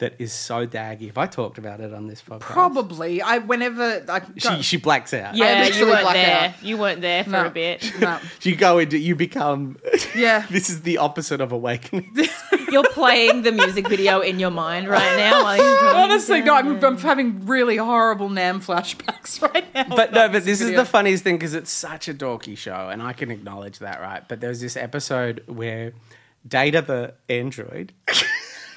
[0.00, 1.06] that is so daggy.
[1.06, 2.40] Have I talked about it on this podcast?
[2.40, 3.22] Probably.
[3.22, 5.36] I whenever I She she blacks out.
[5.36, 6.40] Yeah, you weren't blacked there.
[6.56, 6.62] out.
[6.62, 7.46] You weren't there for No.
[7.46, 7.92] a bit.
[8.00, 8.18] no.
[8.42, 9.78] You go into you become.
[10.14, 10.44] Yeah.
[10.50, 12.10] this is the opposite of awakening.
[12.70, 15.42] You're playing the music video in your mind right now.
[15.42, 15.98] While you're talking.
[16.00, 19.84] Honestly, no, I'm, I'm having really horrible Nam flashbacks right now.
[19.96, 23.02] But no, but this is the funniest thing because it's such a dorky show, and
[23.02, 24.22] I can acknowledge that, right?
[24.26, 25.92] But there was this episode where
[26.46, 27.92] Data the android,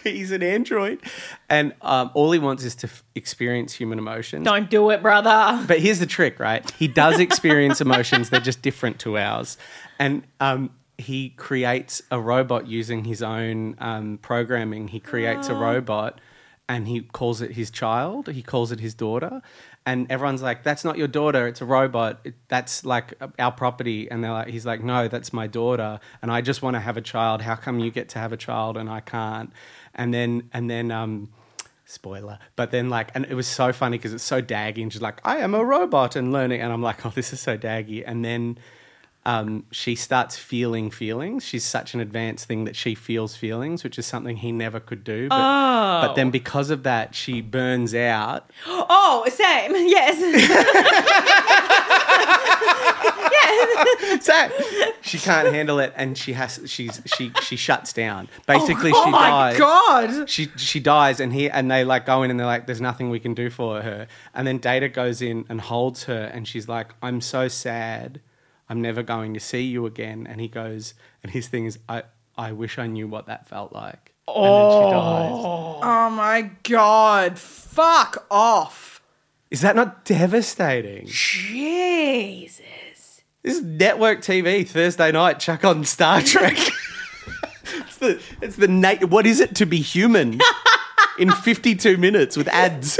[0.03, 1.01] he's an android,
[1.49, 4.45] and um, all he wants is to f- experience human emotions.
[4.45, 5.63] Don't do it, brother.
[5.67, 6.69] But here's the trick, right?
[6.71, 9.57] He does experience emotions; they're just different to ours,
[9.99, 14.89] and um, he creates a robot using his own um, programming.
[14.89, 16.21] He creates a robot,
[16.69, 18.27] and he calls it his child.
[18.27, 19.41] He calls it his daughter,
[19.85, 21.47] and everyone's like, "That's not your daughter.
[21.47, 22.19] It's a robot.
[22.23, 26.31] It, that's like our property." And they're like, "He's like, no, that's my daughter, and
[26.31, 27.41] I just want to have a child.
[27.41, 29.51] How come you get to have a child and I can't?"
[29.93, 31.29] And then, and then, um,
[31.85, 32.39] spoiler.
[32.55, 35.19] But then, like, and it was so funny because it's so daggy, and she's like,
[35.23, 38.23] "I am a robot and learning," and I'm like, "Oh, this is so daggy." And
[38.23, 38.57] then
[39.25, 41.45] um, she starts feeling feelings.
[41.45, 45.03] She's such an advanced thing that she feels feelings, which is something he never could
[45.03, 45.29] do.
[45.29, 48.49] But, but then because of that, she burns out.
[48.95, 49.73] Oh, same.
[49.87, 50.19] Yes.
[54.21, 54.49] So
[55.01, 58.29] she can't handle it, and she has she's she she shuts down.
[58.47, 59.57] Basically, oh she my dies.
[59.57, 60.29] god!
[60.29, 63.09] she she dies and he and they like go in and they're like there's nothing
[63.09, 66.67] we can do for her and then data goes in and holds her and she's
[66.67, 68.21] like i'm so sad
[68.69, 70.27] i'm never going to see you again.
[70.27, 72.03] And he goes and his thing is i
[72.37, 74.13] i wish i knew what that felt like.
[74.27, 74.91] And then she oh.
[74.91, 75.81] dies.
[75.83, 77.37] Oh my god!
[77.37, 78.93] Fuck off!
[79.53, 81.05] is that not devastating?
[81.05, 82.59] Jesus.
[83.43, 86.57] this is network tv thursday night chuck on star trek.
[87.63, 90.39] It's the it's the na- what is it to be human?
[91.19, 92.99] In 52 minutes with ads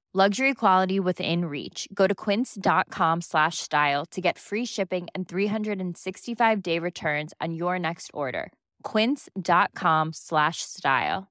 [0.13, 1.87] Luxury quality within reach.
[1.93, 7.79] Go to quince.com slash style to get free shipping and 365 day returns on your
[7.79, 8.51] next order.
[8.83, 11.29] Quince.com slash style.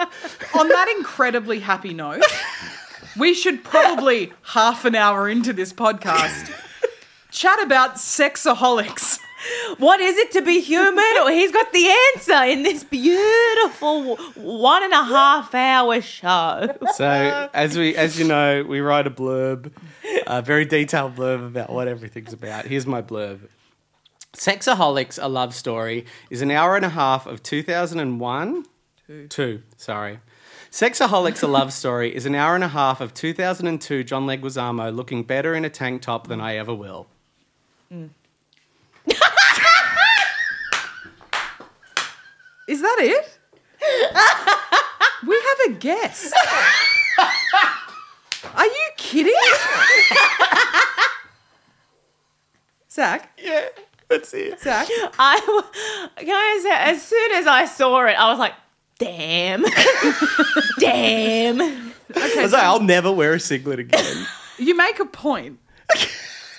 [0.00, 2.22] On that incredibly happy note,
[3.18, 6.50] we should probably half an hour into this podcast
[7.30, 9.18] chat about sexaholix.
[9.78, 11.04] What is it to be human?
[11.22, 16.76] Or he's got the answer in this beautiful one and a half hour show.
[16.94, 19.72] So as we, as you know, we write a blurb,
[20.26, 22.66] a very detailed blurb about what everything's about.
[22.66, 23.40] Here's my blurb.
[24.32, 28.64] Sexaholix: A Love Story is an hour and a half of 2001.
[29.06, 29.28] Two.
[29.28, 29.62] Two.
[29.76, 30.20] Sorry.
[30.70, 35.22] Sexaholix: A Love Story is an hour and a half of 2002 John Leguizamo looking
[35.22, 37.06] better in a tank top than I ever will.
[37.92, 38.10] Mm.
[42.68, 43.38] Is that it?
[45.26, 46.34] we have a guest.
[48.54, 49.32] Are you kidding?
[52.90, 53.30] Zach?
[53.38, 53.68] Yeah,
[54.08, 54.60] that's it.
[54.60, 54.86] Zach?
[55.18, 55.40] I,
[56.16, 58.54] can I say, as soon as I saw it, I was like,
[58.98, 59.62] damn.
[60.78, 61.60] damn.
[62.16, 64.26] I was like, I'll never wear a singlet again.
[64.58, 65.58] You make a point.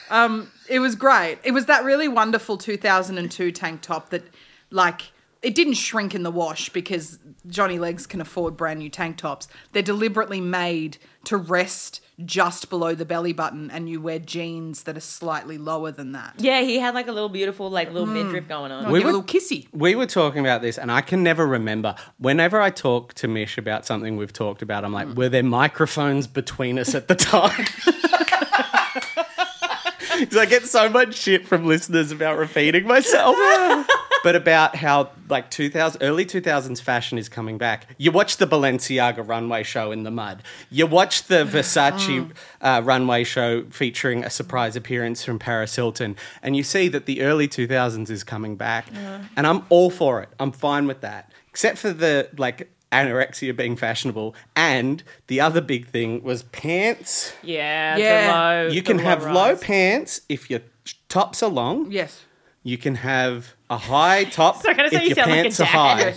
[0.09, 1.39] Um, it was great.
[1.43, 4.23] It was that really wonderful 2002 tank top that,
[4.69, 9.17] like, it didn't shrink in the wash because Johnny Legs can afford brand new tank
[9.17, 9.47] tops.
[9.71, 14.97] They're deliberately made to rest just below the belly button, and you wear jeans that
[14.97, 16.33] are slightly lower than that.
[16.37, 18.25] Yeah, he had like a little beautiful, like little mm.
[18.25, 18.87] midriff going on.
[18.87, 19.67] We We a were- little kissy.
[19.71, 21.95] we were talking about this, and I can never remember.
[22.17, 25.15] Whenever I talk to Mish about something we've talked about, I'm like, mm.
[25.15, 27.65] were there microphones between us at the time?
[30.19, 33.35] Because I get so much shit from listeners about repeating myself.
[34.23, 37.87] but about how like 2000 early 2000s fashion is coming back.
[37.97, 40.43] You watch the Balenciaga runway show in the mud.
[40.69, 46.55] You watch the Versace uh, runway show featuring a surprise appearance from Paris Hilton, and
[46.55, 48.87] you see that the early 2000s is coming back.
[49.35, 50.29] And I'm all for it.
[50.39, 54.35] I'm fine with that, except for the like anorexia being fashionable.
[54.55, 57.33] And the other big thing was pants.
[57.43, 58.27] Yeah, Yeah.
[58.27, 58.33] The
[58.67, 60.61] low, You the can have low pants if your
[61.07, 61.91] tops are long.
[61.91, 62.25] Yes.
[62.63, 65.43] You can have a high top So I say if you your sound like a
[65.43, 66.13] pants are high.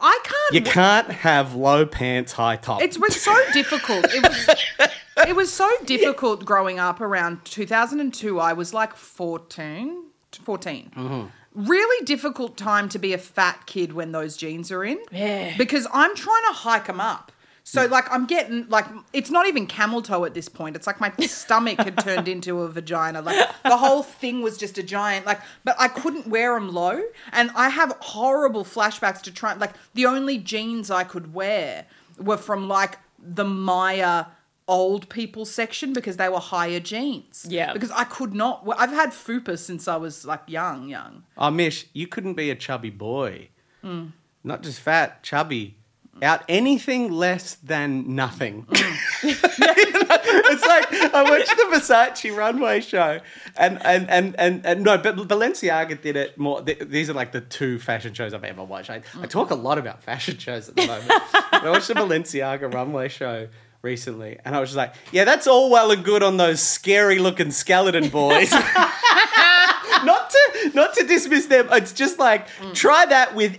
[0.00, 0.54] I can't.
[0.54, 2.82] You can't have low pants, high top.
[2.82, 4.04] It was so difficult.
[4.10, 4.88] It was
[5.26, 8.38] it was so difficult growing up around 2002.
[8.38, 10.04] I was like 14,
[10.42, 10.90] 14.
[10.96, 11.26] Mm-hmm.
[11.56, 14.98] Really difficult time to be a fat kid when those jeans are in.
[15.10, 15.56] Yeah.
[15.56, 17.32] Because I'm trying to hike them up.
[17.64, 17.90] So mm.
[17.90, 20.76] like I'm getting like it's not even camel toe at this point.
[20.76, 23.22] It's like my stomach had turned into a vagina.
[23.22, 27.02] Like the whole thing was just a giant like but I couldn't wear them low
[27.32, 31.86] and I have horrible flashbacks to try like the only jeans I could wear
[32.18, 34.26] were from like the Myer
[34.68, 37.46] old people section because they were higher jeans.
[37.48, 37.72] Yeah.
[37.72, 41.22] Because I could not well, I've had fupa since I was like young, young.
[41.38, 43.48] oh, Mish, you couldn't be a chubby boy.
[43.82, 44.06] Hmm.
[44.42, 45.76] Not just fat, chubby.
[46.22, 48.66] Out anything less than nothing.
[48.70, 49.28] Hmm.
[49.28, 53.20] it's like I watched the Versace runway show,
[53.56, 56.62] and and and and, and no, but Balenciaga did it more.
[56.62, 58.88] th- These are like the two fashion shows I've ever watched.
[58.88, 61.10] I, I talk a lot about fashion shows at the moment.
[61.52, 63.48] I watched the Balenciaga runway show
[63.82, 67.18] recently, and I was just like, yeah, that's all well and good on those scary
[67.18, 68.50] looking skeleton boys.
[70.04, 71.68] not to not to dismiss them.
[71.72, 73.58] It's just like try that with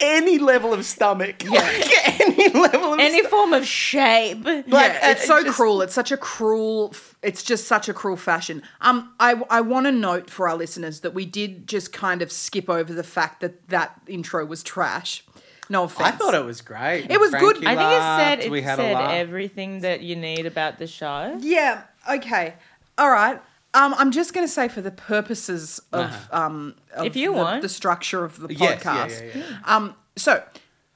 [0.00, 1.44] any level of stomach.
[1.48, 4.44] Like any level of Any sto- form of shape.
[4.44, 5.82] Like, yeah, it's uh, so just- cruel.
[5.82, 6.94] It's such a cruel.
[7.22, 8.62] It's just such a cruel fashion.
[8.80, 12.30] Um, I I want to note for our listeners that we did just kind of
[12.32, 15.24] skip over the fact that that intro was trash.
[15.70, 16.08] No offense.
[16.08, 17.06] I thought it was great.
[17.10, 17.56] It was good.
[17.56, 19.12] Frankie I think it said we it had a said laugh.
[19.12, 21.36] everything that you need about the show.
[21.40, 21.84] Yeah.
[22.10, 22.54] Okay.
[22.98, 23.40] All right.
[23.72, 27.38] Um, I'm just going to say for the purposes of um, of If you the,
[27.38, 27.62] want.
[27.62, 28.76] the structure of the Yes, yeah,
[29.08, 29.34] podcast.
[29.34, 29.58] yeah, yeah.
[29.76, 30.42] Um, so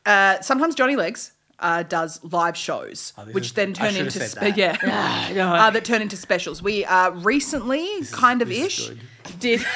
[0.06, 3.88] uh, sometimes Johnny Legs uh, does live shows, Oh, this which is- then I turn
[3.88, 4.56] should have into said spe- that.
[5.34, 6.62] yeah, uh, that turn into specials.
[6.62, 9.00] We uh, recently, kind of this is ish, good.
[9.40, 9.66] did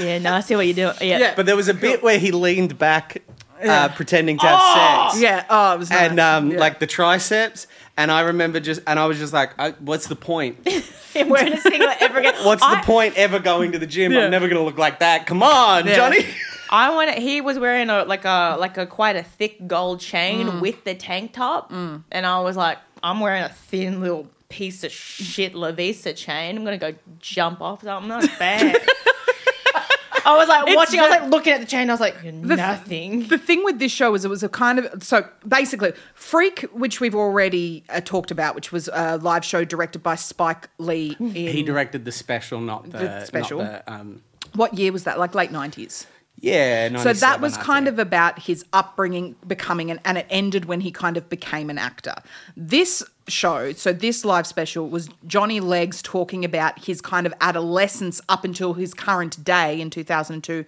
[0.00, 0.96] Yeah, no, I see what you're doing.
[1.00, 1.18] Yeah.
[1.18, 1.34] Yeah.
[1.36, 3.22] But there was a bit where he leaned back,
[3.62, 5.22] uh, pretending to have sex.
[5.22, 5.44] yeah.
[5.50, 6.10] Oh, it was nice.
[6.10, 6.58] And um, Yeah.
[6.58, 10.16] like the triceps, and I remember just, and I was just like, I, "What's the
[10.16, 10.66] point?
[11.12, 12.34] Him wearing a singlet ever again.
[12.44, 14.12] What's I- the point ever going to the gym?
[14.12, 14.20] Yeah.
[14.24, 15.26] I'm never going to look like that.
[15.26, 15.96] Come on, Yeah.
[15.96, 16.24] Johnny."
[16.72, 17.10] I want.
[17.18, 20.60] He was wearing a like a like a quite a thick gold chain Mm.
[20.60, 24.92] with the tank top, and I was like, I'm wearing a thin little piece of
[24.92, 26.56] shit Lovisa chain.
[26.56, 28.08] I'm gonna go jump off something.
[28.08, 28.76] That's bad.
[30.24, 31.00] I was like watching.
[31.00, 31.90] I was ve- like looking at the chain.
[31.90, 33.26] I was like, nothing.
[33.28, 37.00] The thing with this show is it was a kind of so basically Freak, which
[37.00, 41.16] we've already uh, talked about, which was a live show directed by Spike Lee.
[41.18, 43.62] In, He directed the special, not the, The special?
[43.62, 44.22] Not the, um,
[44.54, 45.18] what year was that?
[45.18, 46.06] Like late nineties.
[46.40, 50.80] Yeah, So that was kind of about his upbringing, becoming an, and it ended when
[50.80, 52.14] he kind of became an actor.
[52.56, 58.20] This show, so this live special was Johnny Legs talking about his kind of adolescence
[58.28, 60.64] up until his current day in 2002,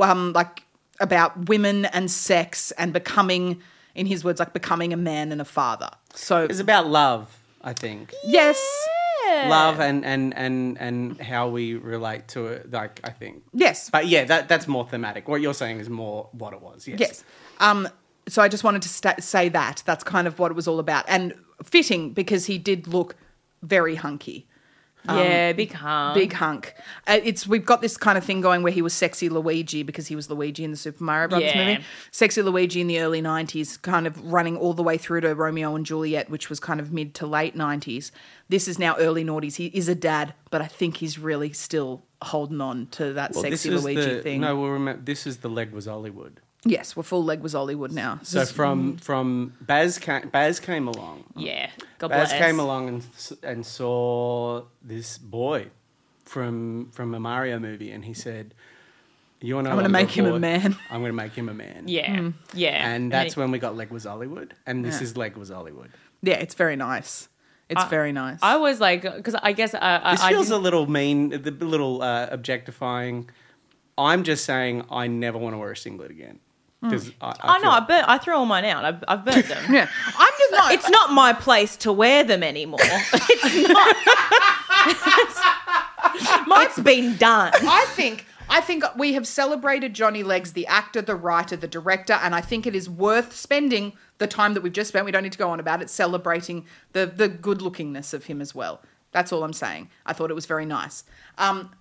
[0.00, 0.62] um, like
[1.00, 3.60] about women and sex and becoming,
[3.94, 5.90] in his words, like becoming a man and a father.
[6.14, 8.14] So It's about love, I think.
[8.24, 8.58] yes,
[9.48, 13.42] Love and, and, and, and how we relate to it, like, I think.
[13.52, 15.28] yes, But yeah, that, that's more thematic.
[15.28, 16.86] What you're saying is more what it was.
[16.86, 16.98] Yes.
[17.00, 17.24] Yes.
[17.60, 17.88] Um,
[18.28, 19.82] so I just wanted to sta say that.
[19.86, 21.04] That's kind of what it was all about.
[21.08, 23.16] And fitting because he did look
[23.62, 24.46] very hunky.
[25.16, 26.14] Yeah, big hunk.
[26.14, 26.74] Big hunk.
[27.06, 30.06] Uh, it's we've got this kind of thing going where he was sexy Luigi because
[30.06, 31.66] he was Luigi in the Super Mario Brothers Yeah.
[31.72, 31.84] movie.
[32.10, 35.74] Sexy Luigi in the early '90s, kind of running all the way through to Romeo
[35.74, 38.10] and Juliet, which was kind of mid to late '90s.
[38.48, 39.56] This is now early noughties.
[39.56, 43.42] He is a dad, but I think he's really still holding on to that Well,
[43.42, 44.40] sexy this is Luigi the, thing.
[44.40, 45.02] No, we'll remember.
[45.02, 46.40] This is the leg was Hollywood.
[46.68, 48.20] Yes, we're full leg was Hollywood now.
[48.22, 51.24] So from from Baz came, Baz came along.
[51.36, 52.40] Yeah, God Baz bless.
[52.42, 53.02] came along and
[53.42, 55.68] and saw this boy
[56.24, 58.54] from from a Mario movie, and he said,
[59.40, 59.70] "You want to?
[59.72, 62.90] I'm gonna make him a man." I'm going to make him a man." Yeah, yeah,
[62.90, 65.04] And that's he- when we got Leg was Hollywood, and this Yeah.
[65.04, 65.90] is Leg was Hollywood.
[66.22, 67.28] Yeah, it's very nice.
[67.70, 68.38] It's very nice.
[68.42, 71.50] I was like, because I guess I, I, This I feels a little mean, the
[71.50, 73.28] little uh, objectifying.
[73.98, 76.38] I'm just saying, I never want to wear a singlet again
[76.82, 77.62] because I, I know.
[77.64, 78.08] feel- I burnt.
[78.08, 78.84] I threw all mine out.
[78.84, 79.64] I've, I've burnt them.
[79.74, 80.72] yeah, I'm just not.
[80.72, 82.78] It's not my place to wear them anymore.
[83.30, 83.96] It's not.
[84.90, 85.40] It's,
[86.76, 87.52] it's been done.
[87.54, 88.24] I think.
[88.50, 92.40] I think we have celebrated Johnny Legs, the actor, the writer, the director, and I
[92.40, 95.04] think it is worth spending the time that we've just spent.
[95.04, 98.40] We don't need to go on about it, celebrating the the good lookingness of him
[98.40, 98.80] as well.
[99.12, 99.90] That's all I'm saying.
[100.06, 101.04] I thought it was very nice.
[101.36, 101.72] Um,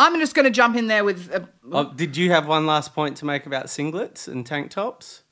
[0.00, 1.30] I'm just going to jump in there with.
[1.32, 1.40] Uh,
[1.72, 5.22] Oh, did you have one last point to make about singlets and tank tops?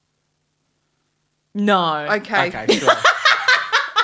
[1.55, 2.07] No.
[2.13, 2.49] okay.
[2.49, 2.93] Okay, sure.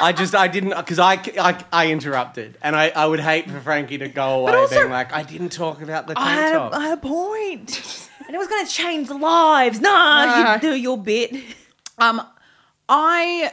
[0.01, 3.61] I just I didn't because I, I I interrupted and I, I would hate for
[3.61, 6.53] Frankie to go away also- being like I didn't talk about the I tank had,
[6.55, 6.73] top.
[6.73, 8.01] a, I had a point.
[8.27, 9.83] And it was going to change lives.
[9.83, 10.55] Nah, Nah.
[10.55, 11.37] you do your bit.
[11.99, 12.23] Um,
[12.89, 13.53] I,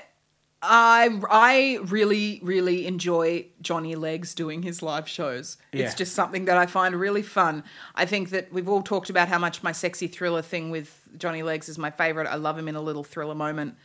[0.64, 5.58] I, I really, really enjoy Johnny Legs doing his live shows.
[5.74, 5.86] Yeah.
[5.86, 7.64] It's just something that I find really fun.
[7.96, 11.42] I think that we've all talked about how much my sexy thriller thing with Johnny
[11.42, 12.28] Legs is my favorite.
[12.28, 13.76] I love him in a little thriller moment.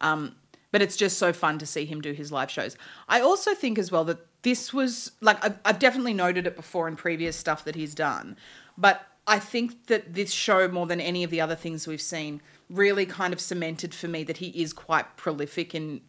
[0.00, 0.34] Um,
[0.72, 2.76] but it's just so fun to see him do his live shows.
[3.08, 6.86] I also think as well that this was like I've, I've definitely noted it before
[6.88, 8.36] in previous stuff that he's done,
[8.76, 12.40] but I think that this show more than any of the other things we've seen
[12.68, 16.00] really kind of cemented for me that he is quite prolific in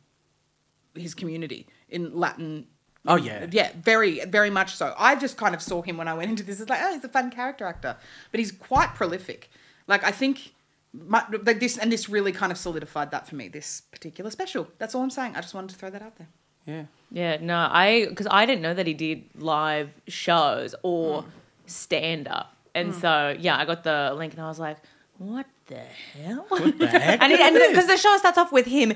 [0.98, 2.68] his community in Latin.
[3.06, 3.48] Oh, yeah.
[3.52, 4.94] yeah, very, very much so.
[4.98, 7.04] I just kind of saw him when I went into this It's like, oh, he's
[7.04, 7.96] a fun character actor,
[8.32, 9.50] but he's quite prolific.
[9.88, 10.54] Like I think
[10.94, 13.48] my, like this and this really kind of solidified that for me.
[13.48, 14.68] This particular special.
[14.78, 15.36] That's all I'm saying.
[15.36, 16.28] I just wanted to throw that out there.
[16.66, 16.84] yeah.
[17.10, 21.26] Yeah, no, I because I didn't know that he did live shows or mm.
[21.66, 23.00] stand up, and mm.
[23.00, 24.78] so yeah, I got the link and I was like,
[25.18, 26.46] what the hell?
[26.50, 27.22] What the heck?
[27.22, 28.94] and because the show starts off with him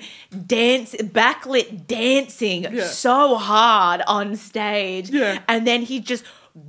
[0.48, 5.40] dance backlit dancing so hard on stage Yeah.
[5.48, 6.24] and then he just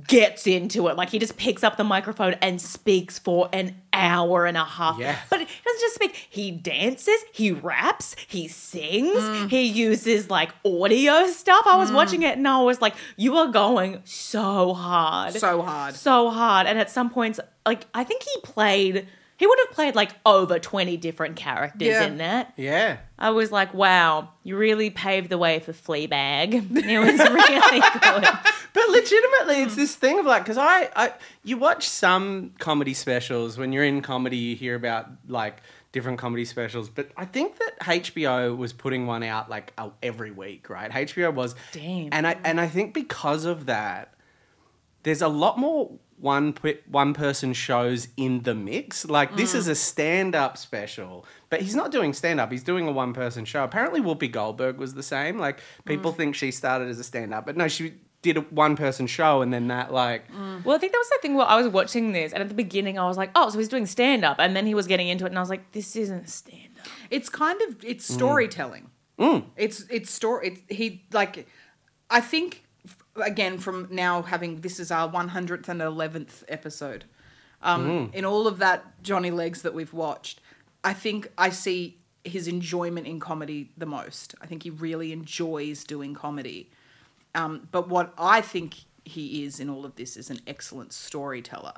[0.07, 4.45] gets into it like he just picks up the microphone and speaks for an hour
[4.45, 5.17] and a half Yeah.
[5.29, 9.49] but he doesn't just speak he dances he raps he sings mm.
[9.49, 11.95] he uses like audio stuff i was mm.
[11.95, 15.95] watching it and i was like you are going so hard So hard.
[15.95, 16.65] so hard.
[16.67, 19.07] And at some points, like I think he played,
[19.37, 22.03] he would have played like over twenty different characters Yeah.
[22.05, 22.53] in that.
[22.57, 22.97] yeah.
[23.17, 26.53] I was like, wow, you really paved the way for Fleabag.
[26.85, 28.29] It was really good.
[28.73, 31.13] But legitimately, it's this thing of like, because I, I,
[31.43, 35.61] you watch some comedy specials when you're in comedy, you hear about like
[35.91, 36.89] different comedy specials.
[36.89, 40.89] But I think that HBO was putting one out like uh, every week, right?
[40.91, 42.09] HBO was, Damn.
[42.11, 44.13] and I and I think because of that,
[45.03, 45.91] there's a lot more
[46.23, 49.05] one pe- one person shows in the mix.
[49.05, 49.57] Like this mm.
[49.57, 52.49] is a stand up special, but he's not doing stand up.
[52.49, 53.63] He's doing a one person show.
[53.63, 55.37] Apparently, Whoopi Goldberg was the same.
[55.37, 56.17] Like people mm.
[56.17, 59.41] think she started as a stand up, but no, she did a one person show
[59.41, 60.63] and then that like mm.
[60.63, 62.55] Well, I think that was the thing where I was watching this, and at the
[62.55, 65.09] beginning I was like, "Oh, so he's doing stand up," and then he was getting
[65.09, 68.89] into it, and I was like, "This isn't stand up." It's kind of it's storytelling.
[69.57, 70.47] It's it's story.
[70.47, 71.47] It's he like.
[72.09, 72.72] I think f-
[73.15, 77.05] again from now having this is our one hundredth and eleventh episode.
[77.61, 80.41] Um, In all of that Johnny Legs that we've watched,
[80.83, 84.35] I think I see his enjoyment in comedy the most.
[84.41, 86.69] I think he really enjoys doing comedy.
[87.35, 91.73] Um, but what I think he is in all of this is an excellent storyteller.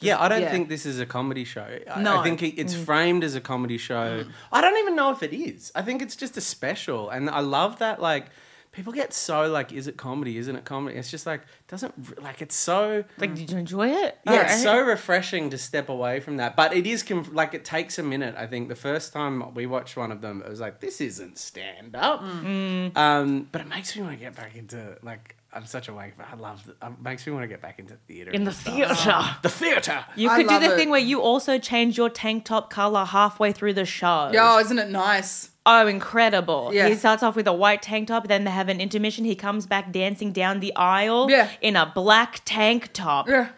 [0.00, 0.50] Yeah, I don't yeah.
[0.50, 1.78] think this is a comedy show.
[1.94, 2.18] I, No.
[2.20, 4.24] I think it- it's framed as a comedy show.
[4.52, 5.70] I don't even know if it is.
[5.76, 8.00] I think it's just a special, and I love that.
[8.00, 8.26] Like
[8.72, 10.38] people get so like, is it comedy?
[10.38, 10.96] Isn't it comedy?
[10.96, 13.04] It's just like doesn't like it's so.
[13.18, 14.18] Like, did you enjoy it?
[14.26, 16.56] Yeah, it's so refreshing to step away from that.
[16.56, 18.34] But it is like it takes a minute.
[18.36, 21.38] I think the first time we watched one of them, it was like this isn't
[21.38, 22.22] stand up.
[22.22, 22.92] Mm.
[22.92, 22.96] Mm.
[22.96, 26.14] Um, but it makes me want to get back into like I'm such a wank.
[26.18, 26.70] I love it.
[26.70, 28.30] It um, makes me want to get back into theater.
[28.30, 28.74] in the stuff.
[28.74, 29.22] theater.
[29.42, 30.04] The theater.
[30.16, 30.76] You could do the it.
[30.76, 34.30] thing where you also change your tank top color halfway through the show.
[34.32, 35.50] Yo, isn't it nice?
[35.64, 36.70] Oh, incredible.
[36.72, 36.88] Yeah.
[36.88, 39.24] He starts off with a white tank top, then they have an intermission.
[39.24, 41.48] He comes back dancing down the aisle Yeah.
[41.60, 43.28] in a black tank top.
[43.28, 43.48] Yeah.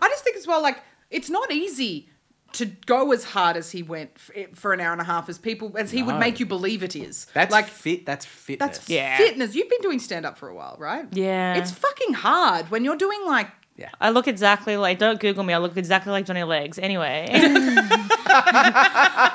[0.00, 0.78] I just think as well, like,
[1.10, 2.08] it's not easy
[2.52, 4.10] to go as hard as he went
[4.54, 6.94] for an hour and a half as people, as he would make you believe it
[6.94, 7.26] is.
[7.34, 8.06] That's like, like fit.
[8.06, 8.76] That's fitness.
[8.78, 9.16] that's Yeah.
[9.16, 9.54] fitness.
[9.54, 11.06] You've been doing stand up for a while, right?
[11.12, 11.54] Yeah.
[11.56, 13.88] It's fucking hard when you're doing like, Yeah.
[14.00, 16.78] I look exactly like, don't Google me, I look exactly like Johnny Legs.
[16.78, 17.26] Anyway.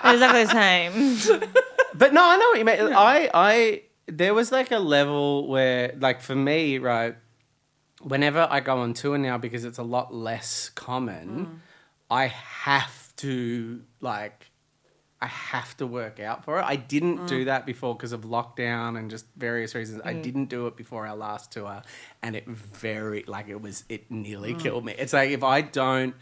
[0.03, 1.51] exactly the same.
[2.00, 2.93] But no, I know what you mean.
[2.95, 7.16] I, I, there was like a level where, like, for me, right,
[8.02, 11.60] whenever I go on tour now, because it's a lot less common, mm.
[12.10, 14.50] I have to, like,
[15.22, 16.64] I have to work out for it.
[16.64, 17.45] I didn't do mm.
[17.47, 20.02] that before because of lockdown and just various reasons.
[20.06, 20.24] I mm.
[20.24, 21.82] didn't do it before our last tour,
[22.24, 24.95] and it very like it was it nearly killed me.
[24.97, 26.16] It's like if I don't,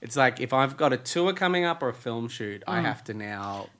[0.00, 3.02] it's like if I've got a tour coming up or a film shoot, I have
[3.04, 3.70] to now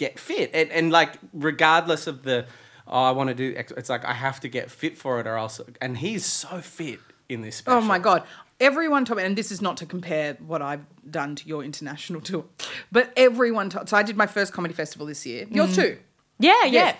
[0.00, 2.46] get fit and, and like regardless of the
[2.88, 5.26] oh I want to do X, it's like I have to get fit for it
[5.26, 7.78] or else and he's so fit in this oh special.
[7.78, 8.24] oh my God.
[8.58, 12.20] Everyone told me, and this is not to compare what I've done to your international
[12.28, 12.44] tour,
[12.90, 15.46] but everyone told, so I did my first comedy festival this year.
[15.50, 15.76] Yours mm.
[15.76, 15.98] too.
[16.38, 16.70] Yeah, yeah.
[16.70, 16.96] Yes.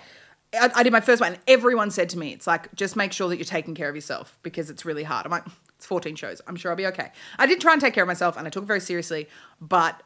[0.53, 3.13] I, I did my first one, and everyone said to me, "It's like just make
[3.13, 5.45] sure that you're taking care of yourself because it's really hard." I'm like,
[5.77, 6.41] "It's 14 shows.
[6.47, 8.49] I'm sure I'll be okay." I did try and take care of myself, and I
[8.49, 9.29] took it very seriously.
[9.61, 10.01] But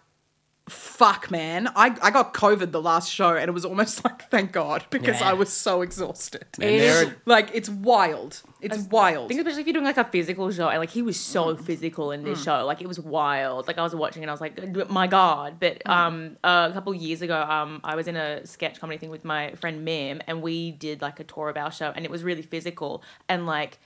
[0.68, 4.51] fuck, man, I I got COVID the last show, and it was almost like thank
[4.51, 5.30] God because Yeah.
[5.30, 6.45] I was so exhausted.
[6.59, 8.41] And there are- Like it's wild.
[8.61, 9.28] It's I wild.
[9.28, 11.63] think especially if you're doing like a physical show, and like he was so Mm.
[11.63, 13.68] physical in this show, like it was wild.
[13.68, 15.59] Like I was watching and I was like, my god.
[15.59, 15.91] But Mm.
[15.91, 19.51] um, a couple years ago, um, I was in a sketch comedy thing with my
[19.53, 22.41] friend Mim, and we did like a tour of our show, and it was really
[22.41, 23.03] physical.
[23.30, 23.78] And like,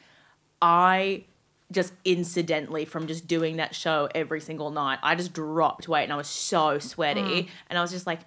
[0.62, 1.26] I
[1.72, 6.14] just incidentally from just doing that show every single night, I just dropped weight, and
[6.14, 7.48] I was so sweaty, Mm.
[7.70, 8.22] and I was just like,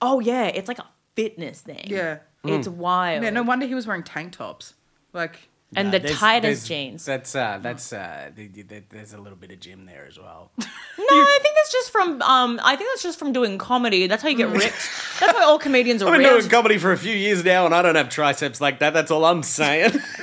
[0.00, 1.84] oh yeah, it's like a fitness thing.
[1.86, 2.18] Yeah.
[2.44, 3.24] It's wild.
[3.24, 4.74] yeah, no wonder he was wearing tank tops.
[5.12, 7.04] Like and No, the there's- tightest there's- jeans.
[7.04, 10.18] That's uh, that's uh, the, the, the- there's a little bit of gym there as
[10.18, 10.52] well.
[10.98, 14.06] No, I think that's just from um I think that's just from doing comedy.
[14.08, 14.90] That's how you get ripped.
[15.20, 17.72] That's why all comedians are I've been doing comedy for a few years now, and
[17.74, 18.92] I don't have triceps like that.
[18.94, 19.92] That's all I'm saying.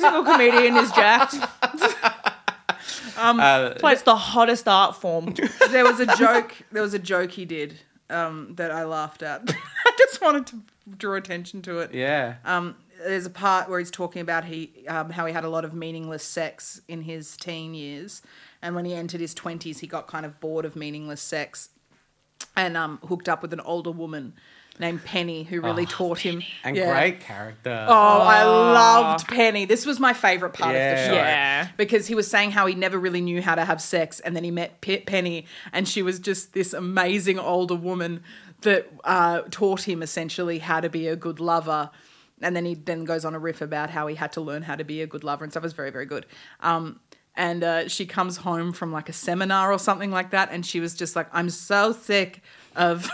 [0.00, 1.34] No, every single comedian is jacked.
[3.16, 5.34] uh, That's it's the hottest art form.
[5.70, 6.54] there was a joke.
[6.72, 9.42] There was a joke he did um, that I laughed at.
[9.86, 10.60] I just wanted to
[10.96, 11.94] draw attention to it.
[11.94, 12.36] yeah.
[12.44, 15.64] Um, there's a part where he's talking about he um, how he had a lot
[15.64, 18.20] of meaningless sex in his teen years,
[18.60, 21.70] and when he entered his twenties, he got kind of bored of meaningless sex,
[22.56, 24.34] and um, hooked up with an older woman
[24.80, 26.42] named Penny who really taught him.
[26.64, 26.92] and Yeah.
[26.92, 27.86] great character.
[27.88, 29.64] Oh, I loved Penny.
[29.66, 31.12] This was my favorite part of the show.
[31.14, 31.68] Yeah.
[31.76, 34.42] Because he was saying how he never really knew how to have sex, and then
[34.44, 38.22] he met P- Penny, and she was just this amazing older woman
[38.62, 41.90] that uh, taught him essentially how to be a good lover.
[42.42, 44.74] And then he then goes on a riff about how he had to learn how
[44.74, 45.62] to be a good lover and stuff.
[45.62, 46.24] It was very, very good.
[46.60, 47.00] Um,
[47.36, 50.80] and uh, she comes home from like a seminar or something like that, and she
[50.80, 52.42] was just like, "I'm so sick
[52.76, 53.08] of."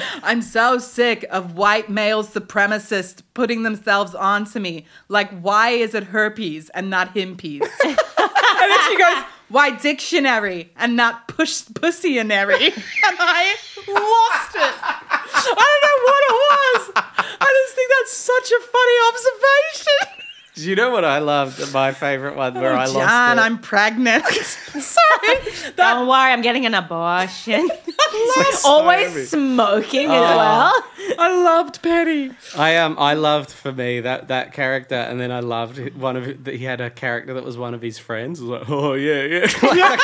[0.22, 4.86] I'm so sick of white male supremacists putting themselves onto me.
[5.08, 7.62] Like, why is it herpes and not himpies?
[7.84, 12.72] and then she goes, why dictionary and not push pussyonary?
[13.04, 13.54] And I
[13.88, 14.74] lost it.
[14.82, 16.92] I don't know what it was.
[17.40, 20.31] I just think that's such a funny observation.
[20.54, 21.72] Do you know what I loved?
[21.72, 23.38] My favorite one where I lost John.
[23.38, 24.24] I'm pregnant.
[24.26, 25.36] Sorry.
[25.76, 27.68] Don't worry, I'm getting an abortion.
[28.26, 30.14] so Always smoking Oh.
[30.14, 30.84] as well.
[31.18, 32.32] I loved Penny.
[32.56, 36.44] I um I loved for me that that character, and then I loved one of
[36.44, 38.40] that he had a character that was one of his friends.
[38.40, 39.40] I was like, oh yeah, yeah.
[39.40, 39.98] What was his name?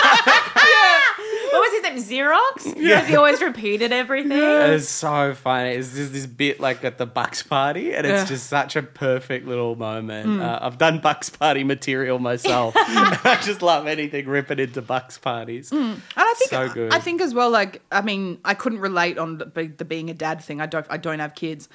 [1.98, 2.74] Xerox?
[2.74, 4.32] Because he always repeated everything.
[4.32, 5.70] it's so funny.
[5.70, 8.24] It's just this bit like at the Bucks party, and it's Yeah.
[8.26, 10.40] just such a perfect little moment.
[10.40, 12.74] Uh, I've done Bucks party material myself.
[12.78, 15.70] I just love anything ripping into Bucks parties.
[15.72, 16.92] And I think So good.
[16.92, 19.44] I think as well, like I mean, I couldn't relate on the,
[19.76, 20.60] the being a dad thing.
[20.60, 21.68] I don't I don't have kids.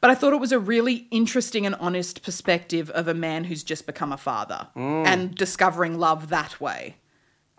[0.00, 3.62] But I thought it was a really interesting and honest perspective of a man who's
[3.62, 5.06] just become a father Mm.
[5.06, 6.96] and discovering love that way.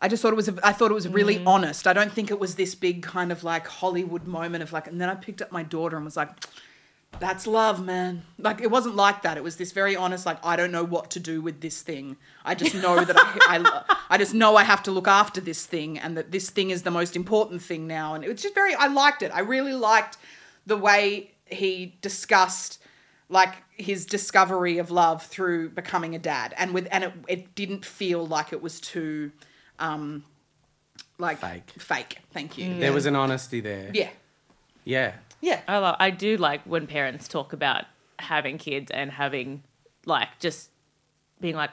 [0.03, 1.47] I just thought it was a, I thought it was really mm.
[1.47, 1.87] honest.
[1.87, 5.01] I don't think it was this big kind of like Hollywood moment of like and
[5.01, 6.29] then I picked up my daughter and was like
[7.19, 8.23] that's love, man.
[8.37, 9.37] Like it wasn't like that.
[9.37, 12.17] It was this very honest, like I don't know what to do with this thing.
[12.43, 15.65] I just know that I, I, I just know I have to look after this
[15.65, 18.13] thing, and that this thing is the most important thing now.
[18.15, 18.73] And it was just very.
[18.75, 19.31] I liked it.
[19.33, 20.17] I really liked
[20.65, 22.79] the way he discussed
[23.29, 27.85] like his discovery of love through becoming a dad, and with and it, it didn't
[27.85, 29.31] feel like it was too,
[29.79, 30.23] um,
[31.17, 31.69] like Fake.
[31.77, 32.17] Fake.
[32.31, 32.79] Thank you.
[32.79, 33.91] There was an honesty there.
[33.93, 34.09] yeah.
[34.85, 35.13] Yeah.
[35.41, 35.61] Yeah.
[35.67, 37.85] I, love, I do like when parents talk about
[38.19, 39.63] having kids and having,
[40.05, 40.69] like, just
[41.39, 41.71] being like,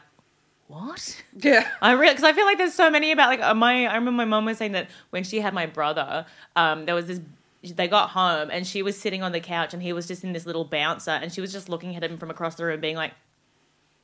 [0.68, 1.22] what?
[1.36, 1.68] Yeah.
[1.82, 3.86] I really because I feel like there's so many about like uh, my.
[3.86, 7.07] I remember my mom was saying that when she had my brother, um, there was
[7.07, 7.20] this.
[7.62, 10.32] They got home and she was sitting on the couch and he was just in
[10.32, 12.96] this little bouncer and she was just looking at him from across the room, being
[12.96, 13.12] like,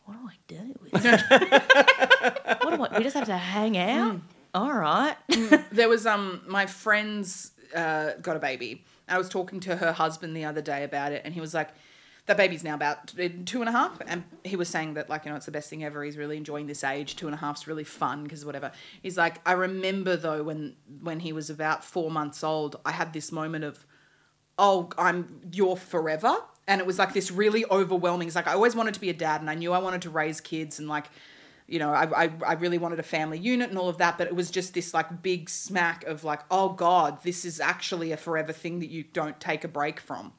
[0.07, 2.61] "What do I do with it?
[2.64, 2.98] what do I?
[2.98, 4.20] We just have to hang out.
[4.54, 5.16] All right."
[5.70, 8.84] there was um my friend's uh, got a baby.
[9.09, 11.70] I was talking to her husband the other day about it, and he was like,
[12.26, 15.30] "That baby's now about two and a half," and he was saying that like you
[15.30, 16.02] know it's the best thing ever.
[16.02, 17.16] He's really enjoying this age.
[17.16, 18.72] Two and a half's really fun because whatever.
[19.02, 23.12] He's like, I remember though when when he was about four months old, I had
[23.12, 23.84] this moment of,
[24.59, 26.36] oh, I'm you're forever.
[26.68, 28.26] And it was like this really overwhelming.
[28.26, 30.11] It's like I always wanted to be a dad, and I knew I wanted to
[30.11, 31.07] raise kids, and like
[31.66, 34.28] you know, I, I, I really wanted a family unit and all of that, but
[34.28, 38.16] it was just this like big smack of like, oh God, this is actually a
[38.16, 40.32] forever thing that you don't take a break from.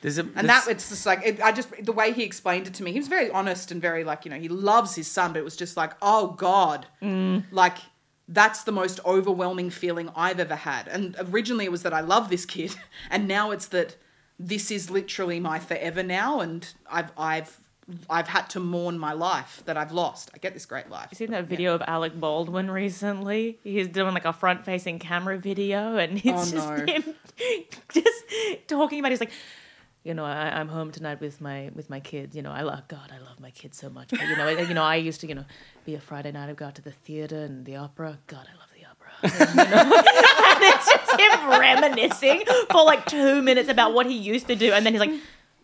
[0.00, 2.74] There's a And that it's just like it, I just the way he explained it
[2.74, 5.32] to me, he was very honest and very like you know he loves his son,
[5.32, 7.44] but it was just like oh God, mm.
[7.52, 7.78] like
[8.28, 10.88] that's the most overwhelming feeling I've ever had.
[10.88, 12.74] And originally it was that I love this kid,
[13.10, 13.96] and now it's that
[14.38, 17.58] this is literally my forever now, and I've I've
[18.08, 20.30] I've had to mourn my life that I've lost.
[20.34, 21.08] I get this great life.
[21.10, 23.58] You seen that video of Alec Baldwin recently?
[23.64, 26.86] He's doing like a front facing camera video and it's Oh, just no.
[26.86, 27.04] him
[27.92, 28.24] just
[28.68, 29.32] talking about he's like
[30.04, 32.34] you know, I, I'm home tonight with my with my kids.
[32.34, 33.12] You know, I love God.
[33.12, 34.10] I love my kids so much.
[34.10, 35.44] But you know, I, you know, I used to, you know,
[35.84, 36.48] be a Friday night.
[36.48, 38.18] I've got to the theater and the opera.
[38.26, 39.12] God, I love the opera.
[39.22, 44.16] And, you know, and it's just him reminiscing for like two minutes about what he
[44.16, 45.12] used to do, and then he's like,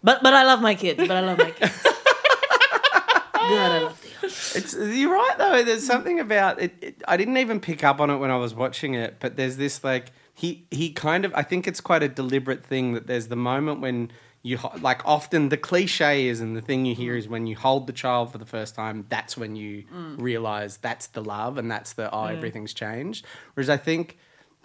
[0.05, 0.99] "But but I love my kids.
[0.99, 1.83] But I love my kids.
[1.83, 5.65] God, I love the opera." It's you're right though.
[5.65, 7.03] There's something about it, it.
[7.09, 9.83] I didn't even pick up on it when I was watching it, but there's this
[9.83, 11.35] like he he kind of.
[11.35, 14.13] I think it's quite a deliberate thing that there's the moment when
[14.49, 17.19] you like often the cliche is and the thing you hear mm.
[17.19, 19.05] is when you hold the child for the first time.
[19.11, 20.21] That's when you mm.
[20.21, 22.37] realize that's the love and that's the oh mm.
[22.37, 23.27] everything's changed.
[23.55, 24.17] Whereas I think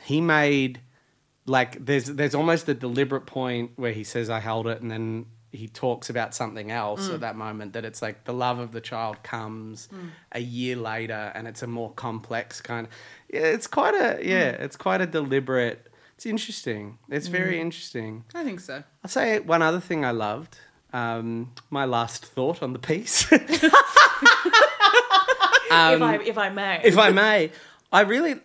[0.02, 0.80] he made
[1.46, 5.26] like there's there's almost a deliberate point where he says I held it and then
[5.52, 8.82] he talks about something else at that moment that it's like the love of the
[8.82, 9.88] child comes
[10.32, 12.94] a year later and it's a more complex kind of
[13.32, 15.93] yeah it's quite a yeah it's quite a deliberate
[16.24, 18.84] it's interesting it's very interesting I think so.
[19.04, 20.58] I'll say one other thing I loved
[20.94, 23.28] um, my last thought on the piece
[25.74, 27.52] if I if I may, if I may,
[27.92, 28.36] I really,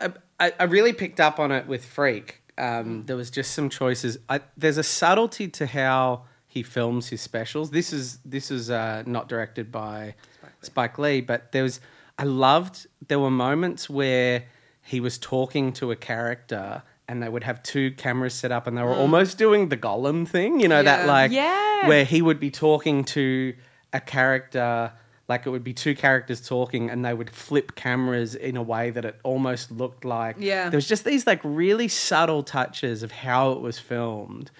[0.41, 2.43] I, I really picked up on it with Freak.
[2.57, 4.18] Um, there was just some choices.
[4.29, 7.70] I, there's a subtlety to how he films his specials.
[7.70, 10.14] This is this is uh, not directed by
[10.62, 11.20] Spike Lee.
[11.20, 11.81] but there was.
[12.18, 12.87] I loved.
[13.07, 14.45] There were moments where
[14.83, 16.83] he was talking to a character.
[17.09, 18.98] And they would have two cameras set up, and they were mm.
[18.98, 21.88] almost doing the Gollum thing, you know, that like Yeah.
[21.88, 23.54] where he would be talking to
[23.92, 24.92] a character
[25.28, 28.90] like it would be two characters talking and they would flip cameras in a way
[28.90, 30.70] that it almost looked like Yeah.
[30.70, 34.50] there was just these like really subtle touches of how it was filmed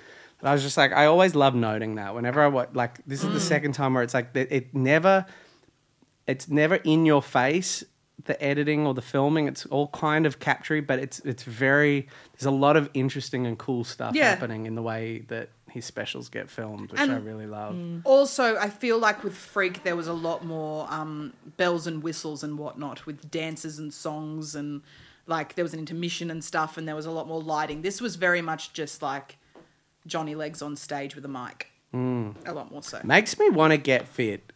[0.41, 3.25] but i was just like i always love noting that whenever i watch like this
[3.25, 3.41] is the mm.
[3.41, 5.27] second time where it's like it never
[6.27, 7.83] it's never in your face
[8.25, 12.45] the editing or the filming it's all kind of capturing but it's it's very there's
[12.47, 14.31] a lot of interesting and cool stuff Yeah.
[14.31, 17.77] happening in the way that his specials get filmed, which And- I really love.
[18.05, 22.43] Also, I feel like with Freak, there was a lot more um, bells and whistles
[22.43, 24.81] and whatnot with dances and songs, and
[25.27, 27.83] like there was an intermission and stuff, and there was a lot more lighting.
[27.83, 29.37] This was very much just like
[30.07, 31.67] Johnny Legs on stage with a mic.
[31.95, 32.35] Mm.
[32.47, 33.01] A lot more so.
[33.05, 34.51] Makes me want to get fit,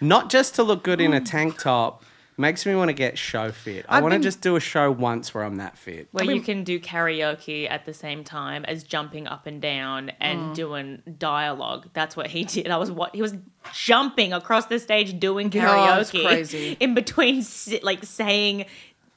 [0.00, 2.04] not just to look good in a tank top.
[2.40, 3.84] Makes me want to get show fit.
[3.88, 6.08] I I've want to just do a show once where I'm that fit.
[6.12, 9.60] Where I mean- you can do karaoke at the same time as jumping up and
[9.60, 10.54] down and Mm.
[10.54, 11.88] doing dialogue.
[11.92, 12.68] That's what he did.
[12.70, 13.34] I was what he was
[13.74, 16.76] jumping across the stage doing Yeah, karaoke it's crazy.
[16.80, 18.64] in between si- like saying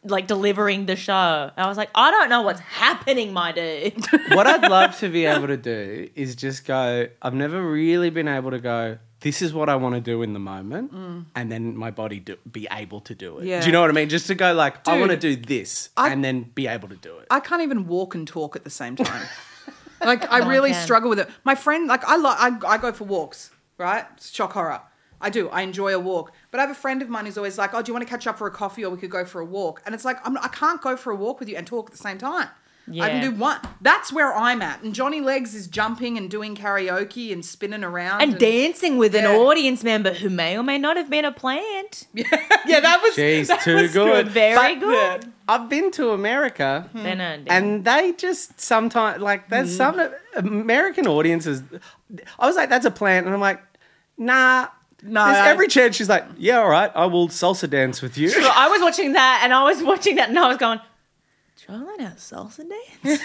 [0.06, 1.50] like delivering the show.
[1.56, 4.06] I was like, I don't know what's happening, my dude.
[4.34, 7.08] what I'd love to be able to do is just go.
[7.22, 8.98] I've never really been able to go.
[9.24, 10.92] This is what I want to do in the moment,
[11.36, 13.44] and then my body do, be able to do it.
[13.44, 13.48] Mm.
[13.48, 13.60] Yeah.
[13.62, 14.10] Do you know what I mean?
[14.10, 16.96] Just to go like, I want to do this, I- and then be able to
[16.98, 17.28] do it.
[17.32, 19.26] I can't even walk and talk at the same time.
[20.06, 20.84] like I No really can.
[20.84, 21.30] struggle with it.
[21.46, 24.06] My friend, like I, lo- I, I go for walks, right?
[24.22, 24.82] Shock horror.
[25.22, 25.48] I do.
[25.50, 26.34] I enjoy a walk.
[26.52, 28.10] But I have a friend of mine who's always like, "Oh, do you want to
[28.12, 30.18] catch up for a coffee, or we could go for a walk?" And it's like,
[30.28, 32.50] I'm, I can't go for a walk with you and talk at the same time.
[32.92, 33.60] I can do one.
[33.80, 34.82] That's where I'm at.
[34.84, 39.26] And Johnny Legs is jumping and doing karaoke and spinning around and dancing with an
[39.26, 42.08] audience member who may or may not have been a plant.
[42.14, 42.26] yeah,
[42.68, 44.28] yeah that was Jeez, that too was good.
[44.28, 45.34] Very But good.
[45.48, 46.90] I've been to America.
[46.94, 49.78] Then, uh, and they just sometimes like there's Mm.
[49.78, 50.00] some
[50.36, 51.64] American audiences.
[52.38, 53.62] I was like, "That's a plant," and I'm like,
[54.18, 54.68] "Nah."
[55.06, 58.18] No, There's I- every chance she's like, "Yeah, all right, I will salsa dance with
[58.18, 60.80] you." I was watching that and I was watching that and I was going,
[61.66, 63.22] Should I learn how salsa dance?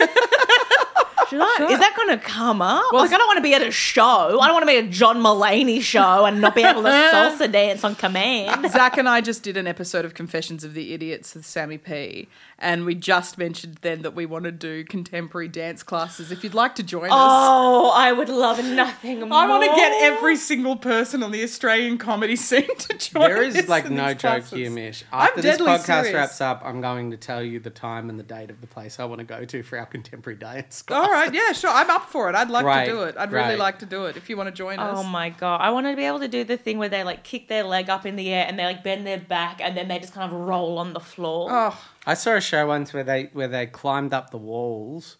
[1.29, 1.67] Should I?
[1.71, 2.93] Is that going to come up?
[2.93, 4.39] like, I don't want to be at a show.
[4.41, 6.89] I don't want to be at a John Mulaney show and not be able to
[7.13, 8.71] salsa dance on command.
[8.71, 12.29] Zach and I just did an episode of Confessions of the Idiots with Sammy P,
[12.59, 16.33] and we just mentioned then that we want to do contemporary dance classes.
[16.33, 19.39] If you'd like to join us, Oh, I would love nothing more.
[19.39, 23.23] I want to get every single person on the Australian comedy scene to join.
[23.29, 24.51] There us is like no joke classes.
[24.59, 25.05] here, Mish.
[25.13, 26.15] I'm After this podcast serious.
[26.15, 28.99] wraps up, I'm going to tell you the time and the date of the place
[28.99, 30.83] I want to go to for our contemporary dance.
[30.83, 31.07] Class.
[31.07, 31.71] All right, yeah, sure.
[31.71, 32.35] I'm up for it.
[32.35, 33.17] I'd like Right, to do it.
[33.17, 34.99] I'd really like to do it if you want to join us.
[34.99, 35.61] Oh my god!
[35.61, 37.89] I want to be able to do the thing where they like kick their leg
[37.89, 40.31] up in the air and they like bend their back and then they just kind
[40.33, 41.49] of roll on the floor.
[41.51, 45.19] Oh, I saw a show once where they where they climbed up the walls,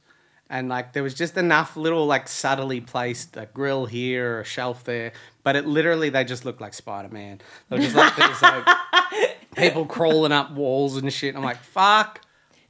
[0.49, 4.45] and like there was just enough little like subtly placed a grill here, or a
[4.45, 5.13] shelf there,
[5.43, 7.43] but it literally they just looked like Spider Man.
[7.69, 8.67] They were just like there's like
[9.55, 11.37] people crawling up walls and shit.
[11.37, 12.23] I'm like fuck.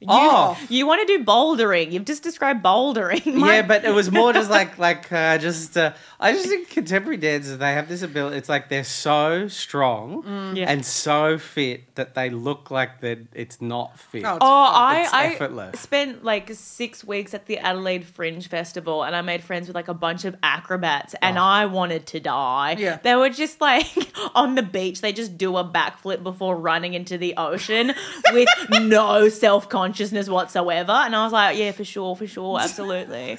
[0.07, 1.91] Oh, You want to do bouldering?
[1.91, 3.21] You've just described bouldering.
[3.45, 7.17] yeah, but it was more just like like uh, just uh, I just think contemporary
[7.17, 8.37] dancers they have this ability.
[8.37, 10.69] It's like they're so strong Yeah.
[10.71, 14.23] and so fit that they look like that it's not fit.
[14.25, 14.73] Oh, it's Oh, fun.
[14.81, 15.79] I, It's I effortless.
[15.79, 19.87] spent like six weeks at the Adelaide Fringe Festival and I made friends with like
[19.89, 22.75] a bunch of acrobats and I wanted to die.
[22.79, 22.99] Yeah.
[23.03, 23.85] They were just like
[24.35, 27.93] on the beach, they just do a backflip before running into the ocean
[28.33, 28.47] with
[28.81, 30.91] no self consciousness whatsoever.
[30.91, 33.37] And I was like, yeah, for sure, for sure, absolutely.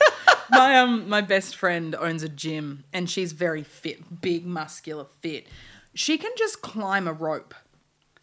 [0.50, 5.46] my um my best friend owns a gym and she's very fit, big, muscular, fit.
[5.94, 7.54] She can just climb a rope.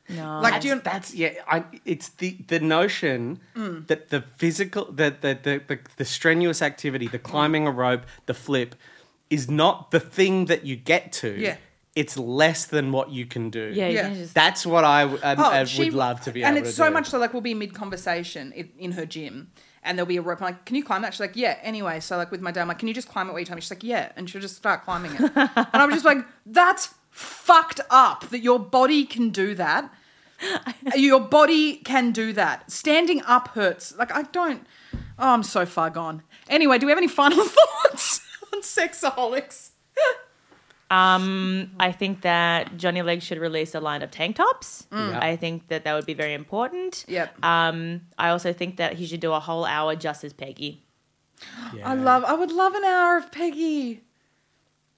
[0.09, 0.39] No.
[0.39, 1.33] Like, that's, do you, that's yeah.
[1.47, 3.87] I, it's the the notion Mm.
[3.87, 8.33] that the physical, the the, the the the strenuous activity, the climbing a rope, the
[8.33, 8.75] flip,
[9.29, 11.29] is not the thing that you get to.
[11.37, 11.57] Yeah.
[12.01, 13.71] It's less than what you can do.
[13.73, 14.13] yeah, Yeah.
[14.13, 14.33] just.
[14.35, 16.75] that's what I, w- um, Oh, I she- would love to be and able it's
[16.75, 16.93] to so do.
[16.93, 19.51] much so like we'll be mid conversation in, in her gym
[19.83, 20.41] and there'll be a rope.
[20.41, 21.13] I'm like, can you climb that?
[21.13, 21.57] She's like, yeah.
[21.63, 23.45] Anyway, so like with my dad, I'm like, can you just climb it while you
[23.45, 23.61] tell me?
[23.61, 25.21] She's like, yeah, and she'll just start climbing it.
[25.35, 29.91] and I'm just like, that's fucked up that your body can do that.
[30.95, 32.69] your body can do that.
[32.71, 33.95] Standing up hurts.
[33.97, 34.67] Like I don't.
[35.17, 36.21] Oh, I'm so far gone.
[36.47, 38.21] Anyway, do we have any final thoughts
[38.53, 39.71] on sexaholix?
[40.89, 44.87] Um, I think that Johnny Legs should release a line of tank tops.
[44.91, 45.19] Yeah.
[45.21, 47.03] I think that that would be very important.
[47.07, 47.43] Yep.
[47.43, 50.83] Um, I also think that he should do a whole hour just as Peggy.
[51.73, 51.89] Yeah.
[51.89, 52.23] I love.
[52.23, 54.01] I would love an hour of Peggy.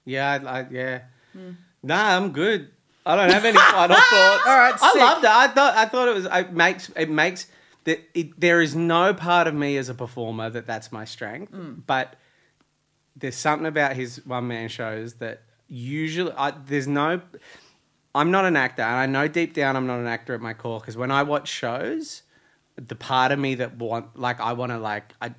[0.04, 1.00] Yeah, I, I, yeah.
[1.82, 2.70] Nah, I'm good.
[3.04, 4.46] I don't have any final thoughts.
[4.46, 5.00] All right, I sick.
[5.00, 5.30] loved it.
[5.30, 6.26] I thought I thought it was.
[6.26, 7.46] It makes it makes
[7.84, 11.52] that it, there is no part of me as a performer that that's my strength,
[11.86, 12.16] but
[13.16, 17.22] there's something about his one man shows that usually I, there's no.
[18.14, 20.52] I'm not an actor, and I know deep down I'm not an actor at my
[20.52, 22.22] core because when I watch shows,
[22.76, 25.32] the part of me that want like I want to like I.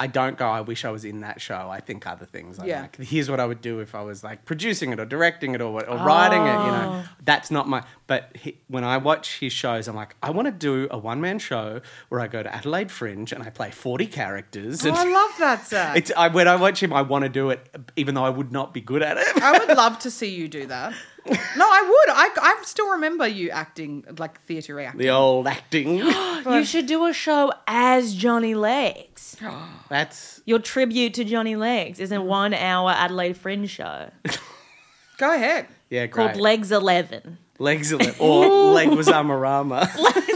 [0.00, 0.48] I don't go.
[0.48, 1.68] I wish I was in that show.
[1.70, 2.58] I think other things.
[2.58, 2.80] I'm Yeah.
[2.80, 5.60] like, here's what I would do if I was like producing it or directing it
[5.60, 6.46] or what- or writing it.
[6.66, 7.08] You know, oh.
[7.22, 7.84] that's not my.
[8.06, 11.20] But he, when I watch his shows, I'm like, I want to do a one
[11.20, 14.84] man show where I go to Adelaide Fringe and I play 40 characters.
[14.84, 15.96] Oh, And I love that, Zach.
[15.98, 18.50] it's I, when I watch him, I want to do it, even though I would
[18.52, 19.42] not be good at it.
[19.42, 20.94] I would love to see you do that.
[21.26, 22.14] No, I would.
[22.16, 24.98] I, I still remember you acting like theatre acting.
[24.98, 25.98] the old acting.
[26.46, 29.36] You should do a show as Johnny Legs.
[29.90, 34.10] That's Your tribute to Johnny Legs is a one hour Adelaide Fringe show
[35.18, 35.66] Go ahead.
[35.90, 36.28] yeah, great.
[36.30, 37.36] called Legs 11.
[37.58, 39.86] Legs of it, or leg was Amarama.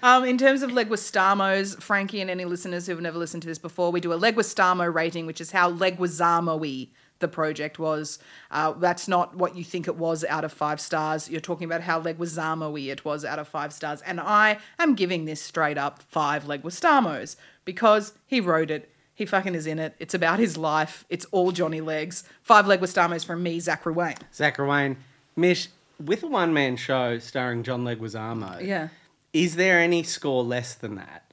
[0.00, 3.58] Um, in terms of Leguistamos, Frankie and any listeners who have never listened to this
[3.58, 6.88] before, we do a Leguistamo rating, which is how Leguizamo-y
[7.20, 8.18] the project was.
[8.50, 11.28] Uh, that's not what you think it was out of five stars.
[11.28, 14.00] You're talking about how Leguizamo-y it was out of five stars.
[14.02, 18.90] And I am giving this straight up five Leguistamos because he wrote it.
[19.14, 19.96] He fucking is in it.
[19.98, 21.04] It's about his life.
[21.08, 22.22] It's all Johnny Legs.
[22.42, 24.14] Five Leguistamos from me, Zachary Wayne.
[24.32, 24.96] Zachary Wayne,
[25.34, 28.88] Mish, with a one man show starring John Leguizamo, Yeah.
[29.32, 31.24] is there any score less than that?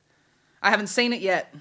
[0.63, 1.53] I haven't seen it yet.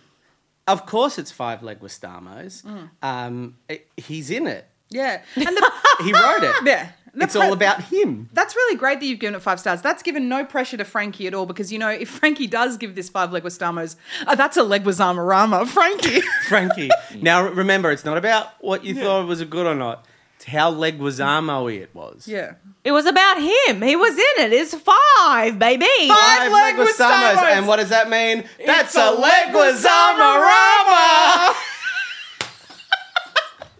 [0.66, 2.62] Of course, it's five Leguistamos.
[2.64, 2.90] Mm.
[3.02, 4.66] Um, it- he's in it.
[4.90, 5.20] Yeah.
[5.36, 5.72] And the,
[6.04, 6.54] He wrote it.
[6.64, 6.90] yeah.
[7.16, 8.28] The It's all about him.
[8.32, 9.80] That's really great that you've given it five stars.
[9.82, 12.96] That's given no pressure to Frankie at all because, you know, if Frankie does give
[12.96, 13.94] this five Leguistamos,
[14.26, 16.20] uh, that's a Leguizamo Rama, Frankie.
[16.48, 16.90] Frankie.
[17.20, 20.06] now, remember, it's not about what you thought was a good or not.
[20.44, 22.28] It's how Leguizamo it was.
[22.28, 22.56] yeah.
[22.84, 23.80] It was about him.
[23.80, 24.52] He was in it.
[24.52, 25.86] It's five, baby.
[26.06, 27.42] Five Leguizamos.
[27.42, 28.44] And what does that mean?
[28.66, 31.54] That's a a Leguizamo-rama!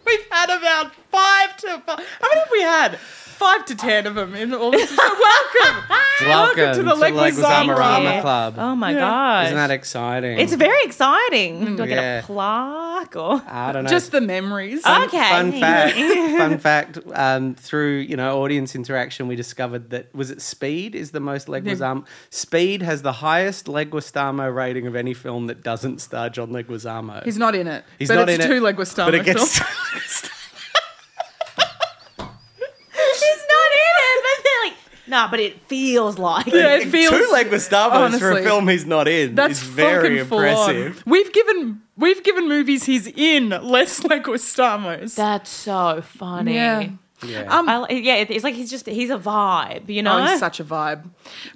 [0.07, 1.99] We've had about five to five.
[2.19, 2.97] How many have we had?
[3.35, 4.89] Five to ten of them in all this.
[4.89, 5.83] So welcome.
[6.21, 8.21] Welcome to the Leguizamo Rama Yeah.
[8.21, 8.55] Club.
[8.57, 9.47] Oh my gosh.
[9.47, 10.39] Isn't that exciting?
[10.39, 11.75] it's very exciting.
[11.75, 12.19] Do I get Yeah.
[12.19, 13.41] a plaque or?
[13.47, 13.89] I don't know.
[13.89, 14.85] Just the memories.
[14.85, 15.29] Okay.
[15.29, 15.95] Fun fact.
[16.37, 16.99] fun fact.
[17.13, 21.47] Um, through you know audience interaction, we discovered that was it Speed is the most
[21.47, 22.05] Leguizamo.
[22.29, 27.23] Speed has the highest Leguizamo rating of any film that doesn't star John Leguizamo.
[27.25, 27.83] He's not in it.
[27.99, 29.59] He's but not it's in two it, Leguizamo but it gets.
[29.59, 30.31] films.
[33.17, 34.77] He's not in it, but they're like,
[35.07, 36.87] nah, but it feels like Yeah, it.
[36.87, 39.35] it feels two Leguizamos for honestly, a film he's not in.
[39.35, 40.45] That's is very fucking full on.
[40.75, 41.03] impressive.
[41.05, 45.15] We've given we've given movies he's in less Leguistamos.
[45.15, 46.55] That's so funny.
[46.55, 46.89] Yeah.
[47.25, 47.43] Yeah.
[47.43, 50.17] Um, I, yeah, it's like he's just he's a vibe, you know.
[50.19, 51.09] Oh, he's such a vibe.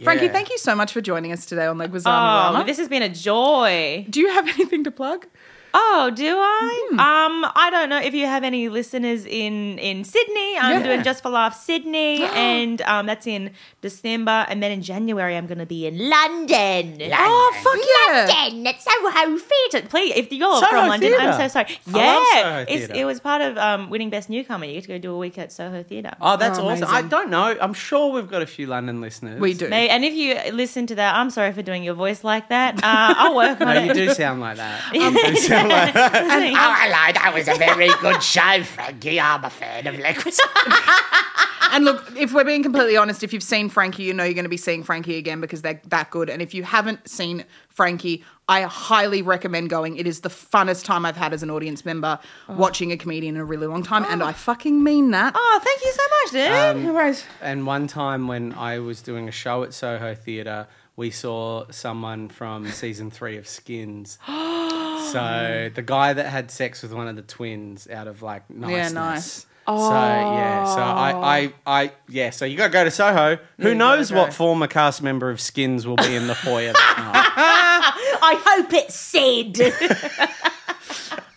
[0.04, 3.04] Frankie, thank you so much for joining us today on Leguizamo Oh, this has been
[3.04, 4.06] a joy.
[4.10, 5.28] Do you have anything to plug?
[5.74, 6.88] Oh, do I?
[6.94, 10.58] Um, I don't know if you have any listeners in in Sydney.
[10.58, 10.84] I'm Yeah.
[10.84, 13.52] doing Just for Laughs Sydney, and um, that's in
[13.82, 17.00] December, and then in January I'm going to be in London.
[17.14, 18.28] Oh, fuck yeah.
[18.50, 19.88] London at Soho Theatre.
[19.88, 21.66] Please, if you're Soho from London, I'm so sorry.
[21.88, 24.66] I love Yeah, Soho it's, it was part of um, winning Best Newcomer.
[24.66, 26.14] You get to go do a week at Soho Theatre.
[26.22, 26.84] Oh, that's Oh, awesome.
[26.84, 27.06] amazing.
[27.06, 27.56] I don't know.
[27.62, 29.40] I'm sure we've got a few London listeners.
[29.40, 29.70] We do.
[29.70, 32.76] May- And if you listen to that, I'm sorry for doing your voice like that.
[32.78, 33.88] Uh, I'll work on No, it.
[33.88, 34.80] you do sound like that.
[35.64, 36.54] you do sound like that.
[36.56, 39.20] Oh, hello, that was a very good show, Frankie.
[39.20, 41.06] I'm a fan of Leguizamo.
[41.72, 44.44] And look, if we're being completely honest, if you've seen Frankie, you know you're going
[44.44, 46.30] to be seeing Frankie again because they're that good.
[46.30, 49.98] And if you haven't seen Frankie, I highly recommend going.
[49.98, 52.54] It is the funnest time I've had as an audience member oh.
[52.56, 54.04] watching a comedian in a really long time.
[54.06, 54.26] And oh.
[54.26, 55.34] I fucking mean that.
[55.36, 56.58] Oh, thank you so much, dude.
[56.58, 57.24] Um, no worries.
[57.42, 62.30] And one time when I was doing a show at Soho Theatre, we saw someone
[62.30, 64.18] from season three of Skins.
[65.12, 68.94] so the guy that had sex with one of the twins out of like niceness.
[68.94, 69.46] Yeah, nice.
[69.68, 69.90] Oh.
[69.90, 72.32] So yeah, so I, I, I, yeah.
[72.32, 73.38] So you got to go to Soho.
[73.60, 76.96] Who you knows what former cast member of Skins will be in the foyer that
[76.98, 78.20] night?
[78.22, 79.74] I hope it's Sid.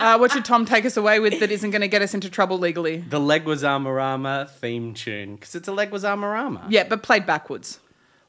[0.03, 2.29] Uh, what should Tom take us away with that isn't going to get us into
[2.29, 2.97] trouble legally?
[2.97, 6.65] The Leguizamarama theme tune because it's a Leguizamarama.
[6.71, 7.79] Yeah, but played backwards.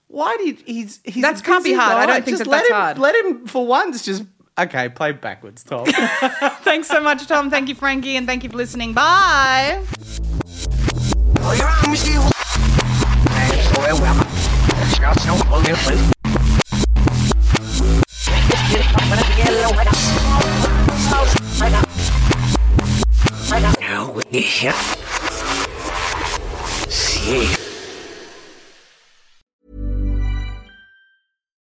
[0.07, 1.97] Why did he's he's That's can't be hard.
[1.97, 2.99] I don't think Just that let that's him, hard.
[2.99, 4.23] Let him for once just
[4.57, 4.89] okay.
[4.89, 5.85] Play backwards, Tom.
[6.63, 7.49] Thanks so much, Tom.
[7.49, 8.15] Thank you, Frankie.
[8.15, 8.93] And thank you for listening.
[8.93, 9.83] Bye.
[11.39, 12.13] Oh, you're on, Missy.
[27.23, 27.47] Hey,